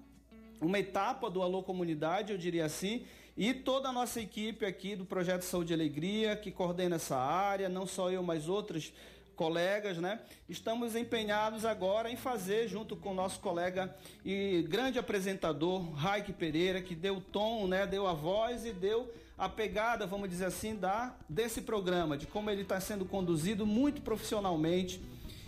uma 0.61 0.79
etapa 0.79 1.29
do 1.29 1.41
Alô 1.41 1.61
Comunidade, 1.61 2.31
eu 2.31 2.37
diria 2.37 2.63
assim, 2.63 3.05
e 3.35 3.53
toda 3.53 3.89
a 3.89 3.91
nossa 3.91 4.21
equipe 4.21 4.65
aqui 4.65 4.95
do 4.95 5.03
Projeto 5.03 5.41
Saúde 5.41 5.73
e 5.73 5.75
Alegria, 5.75 6.37
que 6.37 6.51
coordena 6.51 6.95
essa 6.95 7.17
área, 7.17 7.67
não 7.67 7.85
só 7.85 8.09
eu, 8.09 8.23
mas 8.23 8.47
outras 8.47 8.93
colegas, 9.35 9.97
né? 9.97 10.21
Estamos 10.47 10.95
empenhados 10.95 11.65
agora 11.65 12.09
em 12.09 12.15
fazer, 12.15 12.69
junto 12.69 12.95
com 12.95 13.11
o 13.11 13.13
nosso 13.13 13.41
colega 13.41 13.93
e 14.23 14.65
grande 14.69 14.97
apresentador, 14.97 15.81
Raik 15.91 16.31
Pereira, 16.31 16.81
que 16.81 16.95
deu 16.95 17.17
o 17.17 17.21
tom, 17.21 17.67
né? 17.67 17.85
Deu 17.85 18.07
a 18.07 18.13
voz 18.13 18.65
e 18.65 18.71
deu 18.71 19.11
a 19.37 19.49
pegada, 19.49 20.07
vamos 20.07 20.29
dizer 20.29 20.45
assim, 20.45 20.75
da, 20.75 21.13
desse 21.27 21.61
programa, 21.61 22.17
de 22.17 22.25
como 22.25 22.49
ele 22.49 22.61
está 22.61 22.79
sendo 22.79 23.05
conduzido 23.05 23.65
muito 23.65 24.01
profissionalmente. 24.01 25.01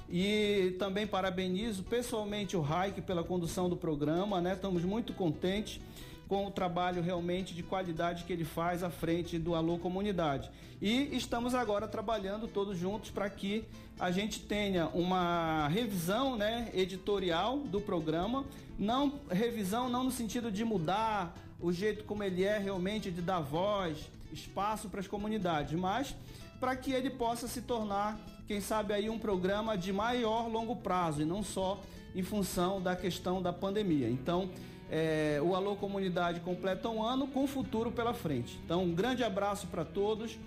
E 0.10 0.76
também 0.80 1.06
parabenizo 1.06 1.84
pessoalmente 1.84 2.56
o 2.56 2.62
Raik 2.62 3.02
pela 3.02 3.24
condução 3.24 3.70
do 3.70 3.76
programa, 3.76 4.40
né? 4.40 4.54
Estamos 4.54 4.84
muito 4.84 5.14
contentes 5.14 5.82
com 6.28 6.46
o 6.46 6.52
trabalho 6.52 7.02
realmente 7.02 7.54
de 7.54 7.64
qualidade 7.64 8.24
que 8.26 8.34
ele 8.34 8.44
faz 8.44 8.84
à 8.84 8.90
frente 8.90 9.38
do 9.40 9.56
Alô 9.56 9.78
Comunidade. 9.78 10.50
E 10.82 11.16
estamos 11.16 11.56
agora 11.56 11.88
trabalhando 11.88 12.48
todos 12.48 12.78
juntos 12.78 13.10
para 13.10 13.30
que 13.30 13.66
a 14.00 14.12
gente 14.12 14.42
tenha 14.42 14.88
uma 14.88 15.68
revisão 15.70 16.36
né, 16.36 16.70
editorial 16.74 17.60
do 17.60 17.82
programa, 17.82 18.46
não 18.78 19.20
revisão 19.30 19.90
não 19.90 20.04
no 20.04 20.12
sentido 20.12 20.52
de 20.52 20.64
mudar 20.64 21.36
o 21.60 21.72
jeito 21.72 22.04
como 22.04 22.24
ele 22.24 22.44
é 22.44 22.58
realmente 22.58 23.10
de 23.12 23.22
dar 23.22 23.40
voz, 23.40 24.10
espaço 24.32 24.90
para 24.90 25.00
as 25.00 25.08
comunidades, 25.08 25.78
mas 25.78 26.16
para 26.60 26.76
que 26.76 26.92
ele 26.92 27.10
possa 27.10 27.48
se 27.48 27.62
tornar, 27.62 28.20
quem 28.48 28.62
sabe 28.62 28.94
aí 28.94 29.10
um 29.10 29.20
programa 29.20 29.78
de 29.78 29.92
maior 29.92 30.50
longo 30.50 30.76
prazo 30.76 31.22
e 31.22 31.26
não 31.26 31.44
só 31.44 31.80
em 32.16 32.24
função 32.24 32.82
da 32.82 32.96
questão 32.96 33.42
da 33.42 33.54
pandemia. 33.54 34.10
Então, 34.10 34.50
é, 34.90 35.40
o 35.44 35.54
Alô 35.54 35.76
Comunidade 35.76 36.40
completa 36.40 36.90
um 36.90 37.04
ano 37.04 37.28
com 37.28 37.46
futuro 37.46 37.92
pela 37.92 38.14
frente. 38.14 38.58
Então, 38.64 38.84
um 38.84 38.94
grande 38.94 39.24
abraço 39.24 39.68
para 39.68 39.84
todos, 39.84 40.38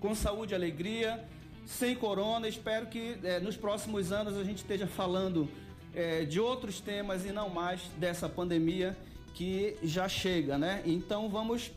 com 0.00 0.14
saúde 0.14 0.52
e 0.52 0.56
alegria, 0.56 1.24
sem 1.64 1.94
corona. 1.94 2.48
Espero 2.48 2.86
que 2.86 3.16
é, 3.22 3.38
nos 3.38 3.56
próximos 3.56 4.10
anos 4.12 4.36
a 4.36 4.44
gente 4.44 4.58
esteja 4.58 4.86
falando 4.86 5.48
é, 5.94 6.24
de 6.24 6.40
outros 6.40 6.80
temas 6.80 7.24
e 7.24 7.32
não 7.32 7.48
mais 7.48 7.82
dessa 7.96 8.28
pandemia 8.28 8.96
que 9.34 9.76
já 9.82 10.08
chega, 10.08 10.58
né? 10.58 10.82
Então, 10.84 11.28
vamos 11.28 11.70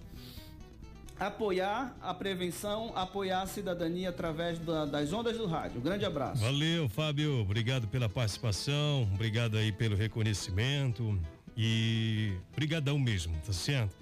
apoiar 1.19 1.95
a 2.01 2.13
prevenção, 2.13 2.91
apoiar 2.95 3.41
a 3.41 3.47
cidadania 3.47 4.09
através 4.09 4.59
da, 4.59 4.85
das 4.85 5.13
ondas 5.13 5.37
do 5.37 5.45
rádio. 5.45 5.79
Um 5.79 5.83
grande 5.83 6.05
abraço. 6.05 6.41
Valeu, 6.41 6.89
Fábio. 6.89 7.39
Obrigado 7.39 7.87
pela 7.87 8.09
participação, 8.09 9.03
obrigado 9.13 9.57
aí 9.57 9.71
pelo 9.71 9.95
reconhecimento. 9.95 11.17
E 11.55 12.33
brigadão 12.55 12.97
mesmo, 12.97 13.35
tá 13.45 13.53
certo? 13.53 13.95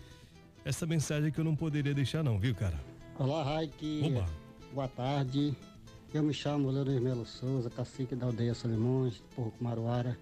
Essa 0.63 0.85
mensagem 0.85 1.31
que 1.31 1.39
eu 1.39 1.43
não 1.43 1.55
poderia 1.55 1.93
deixar 1.93 2.23
não, 2.23 2.39
viu, 2.39 2.55
cara? 2.55 2.79
Olá, 3.19 3.43
Raik. 3.43 4.01
Oba. 4.05 4.25
Boa 4.73 4.87
tarde. 4.87 5.53
Eu 6.13 6.23
me 6.23 6.33
chamo 6.33 6.69
Leonir 6.69 7.01
Melo 7.01 7.25
Souza, 7.25 7.69
cacique 7.69 8.15
da 8.15 8.25
aldeia 8.25 8.53
Solimões, 8.53 9.21
Porro 9.35 9.53
Maruara. 9.59 10.17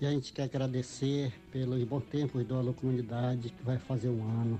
E 0.00 0.06
a 0.06 0.10
gente 0.10 0.32
quer 0.32 0.44
agradecer 0.44 1.30
pelos 1.52 1.84
bons 1.84 2.04
tempos 2.04 2.42
do 2.46 2.54
Alô 2.54 2.72
Comunidade, 2.72 3.50
que 3.50 3.62
vai 3.62 3.78
fazer 3.78 4.08
um 4.08 4.22
ano. 4.22 4.58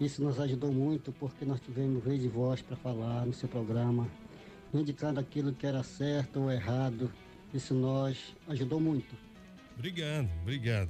Isso 0.00 0.24
nos 0.24 0.40
ajudou 0.40 0.72
muito 0.72 1.12
porque 1.12 1.44
nós 1.44 1.60
tivemos 1.60 2.02
vez 2.02 2.22
de 2.22 2.28
voz 2.28 2.62
para 2.62 2.74
falar 2.76 3.26
no 3.26 3.34
seu 3.34 3.46
programa, 3.46 4.08
indicando 4.72 5.20
aquilo 5.20 5.52
que 5.52 5.66
era 5.66 5.82
certo 5.82 6.40
ou 6.40 6.50
errado. 6.50 7.12
Isso 7.52 7.74
nós 7.74 8.34
ajudou 8.48 8.80
muito. 8.80 9.14
Obrigado, 9.76 10.30
obrigado. 10.40 10.88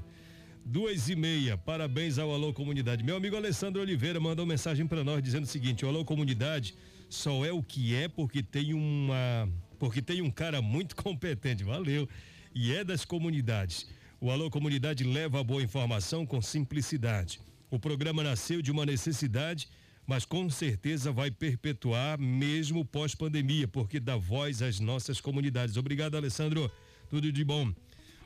Duas 0.64 1.08
e 1.08 1.16
meia, 1.16 1.58
parabéns 1.58 2.16
ao 2.16 2.32
Alô 2.32 2.52
Comunidade. 2.52 3.02
Meu 3.02 3.16
amigo 3.16 3.34
Alessandro 3.34 3.82
Oliveira 3.82 4.20
mandou 4.20 4.46
mensagem 4.46 4.86
para 4.86 5.02
nós 5.02 5.20
dizendo 5.20 5.44
o 5.44 5.48
seguinte: 5.48 5.84
o 5.84 5.88
Alô 5.88 6.04
Comunidade 6.04 6.76
só 7.08 7.44
é 7.44 7.50
o 7.50 7.60
que 7.60 7.92
é 7.96 8.06
porque 8.06 8.40
tem 8.40 8.72
uma. 8.72 9.48
porque 9.80 10.00
tem 10.00 10.22
um 10.22 10.30
cara 10.30 10.62
muito 10.62 10.94
competente. 11.02 11.64
Valeu. 11.64 12.08
E 12.54 12.72
é 12.72 12.82
das 12.82 13.04
comunidades. 13.04 13.86
O 14.20 14.30
Alô 14.30 14.50
Comunidade 14.50 15.04
leva 15.04 15.40
a 15.40 15.44
boa 15.44 15.62
informação 15.62 16.26
com 16.26 16.42
simplicidade. 16.42 17.40
O 17.70 17.78
programa 17.78 18.24
nasceu 18.24 18.60
de 18.60 18.72
uma 18.72 18.84
necessidade, 18.84 19.68
mas 20.04 20.24
com 20.24 20.50
certeza 20.50 21.12
vai 21.12 21.30
perpetuar 21.30 22.18
mesmo 22.18 22.84
pós-pandemia, 22.84 23.68
porque 23.68 24.00
dá 24.00 24.16
voz 24.16 24.62
às 24.62 24.80
nossas 24.80 25.20
comunidades. 25.20 25.76
Obrigado, 25.76 26.16
Alessandro. 26.16 26.70
Tudo 27.08 27.30
de 27.30 27.44
bom. 27.44 27.72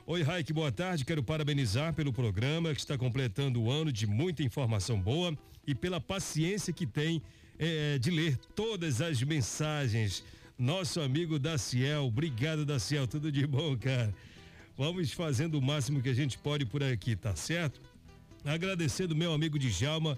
Oi, 0.07 0.23
Raik, 0.23 0.51
boa 0.51 0.71
tarde. 0.71 1.05
Quero 1.05 1.21
parabenizar 1.21 1.93
pelo 1.93 2.11
programa 2.11 2.73
que 2.73 2.79
está 2.79 2.97
completando 2.97 3.61
o 3.61 3.71
ano 3.71 3.91
de 3.91 4.07
muita 4.07 4.41
informação 4.41 4.99
boa 4.99 5.37
e 5.67 5.75
pela 5.75 6.01
paciência 6.01 6.73
que 6.73 6.87
tem 6.87 7.21
é, 7.59 7.99
de 7.99 8.09
ler 8.09 8.37
todas 8.55 9.01
as 9.01 9.21
mensagens. 9.21 10.23
Nosso 10.57 11.01
amigo 11.01 11.37
Daciel, 11.37 12.05
obrigado, 12.05 12.65
Daciel. 12.65 13.05
Tudo 13.05 13.29
de 13.29 13.45
bom, 13.45 13.77
cara. 13.77 14.13
Vamos 14.77 15.11
fazendo 15.11 15.59
o 15.59 15.61
máximo 15.61 16.01
que 16.01 16.07
a 16.07 16.13
gente 16.13 16.37
pode 16.37 16.65
por 16.65 16.81
aqui, 16.81 17.13
tá 17.13 17.35
certo? 17.35 17.81
Agradecendo 18.45 19.13
meu 19.13 19.33
amigo 19.33 19.59
Djalma, 19.59 20.17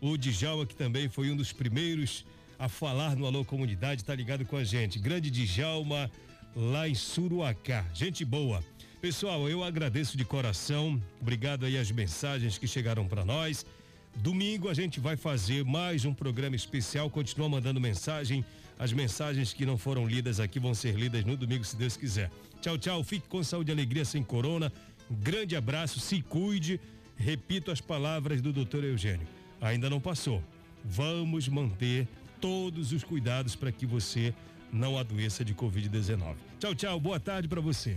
o 0.00 0.16
Djalma 0.16 0.66
que 0.66 0.74
também 0.74 1.08
foi 1.08 1.30
um 1.30 1.36
dos 1.36 1.52
primeiros 1.52 2.24
a 2.58 2.68
falar 2.68 3.14
no 3.14 3.24
Alô 3.24 3.44
Comunidade, 3.44 4.04
tá 4.04 4.12
ligado 4.16 4.44
com 4.44 4.56
a 4.56 4.64
gente. 4.64 4.98
Grande 4.98 5.30
Djalma, 5.30 6.10
lá 6.56 6.88
em 6.88 6.94
Suruacá. 6.94 7.86
Gente 7.94 8.24
boa. 8.24 8.64
Pessoal, 9.00 9.48
eu 9.48 9.62
agradeço 9.62 10.16
de 10.16 10.24
coração. 10.24 11.00
Obrigado 11.20 11.64
aí 11.64 11.78
as 11.78 11.92
mensagens 11.92 12.58
que 12.58 12.66
chegaram 12.66 13.06
para 13.06 13.24
nós. 13.24 13.64
Domingo 14.16 14.68
a 14.68 14.74
gente 14.74 14.98
vai 14.98 15.16
fazer 15.16 15.64
mais 15.64 16.04
um 16.04 16.12
programa 16.12 16.56
especial. 16.56 17.08
Continua 17.08 17.48
mandando 17.48 17.80
mensagem. 17.80 18.44
As 18.78 18.92
mensagens 18.92 19.52
que 19.52 19.66
não 19.66 19.76
foram 19.76 20.06
lidas 20.06 20.38
aqui 20.38 20.60
vão 20.60 20.74
ser 20.74 20.94
lidas 20.94 21.24
no 21.24 21.36
domingo, 21.36 21.64
se 21.64 21.76
Deus 21.76 21.96
quiser. 21.96 22.30
Tchau, 22.60 22.78
tchau. 22.78 23.02
Fique 23.02 23.26
com 23.28 23.42
saúde 23.42 23.70
e 23.70 23.74
alegria 23.74 24.04
sem 24.04 24.22
corona. 24.22 24.72
Grande 25.10 25.56
abraço. 25.56 25.98
Se 25.98 26.22
cuide. 26.22 26.80
Repito 27.16 27.72
as 27.72 27.80
palavras 27.80 28.40
do 28.40 28.52
doutor 28.52 28.84
Eugênio. 28.84 29.26
Ainda 29.60 29.90
não 29.90 30.00
passou. 30.00 30.42
Vamos 30.84 31.48
manter 31.48 32.06
todos 32.40 32.92
os 32.92 33.02
cuidados 33.02 33.56
para 33.56 33.72
que 33.72 33.84
você 33.84 34.32
não 34.72 34.96
adoeça 34.96 35.44
de 35.44 35.54
Covid-19. 35.54 36.36
Tchau, 36.60 36.74
tchau. 36.74 37.00
Boa 37.00 37.18
tarde 37.18 37.48
para 37.48 37.60
você. 37.60 37.96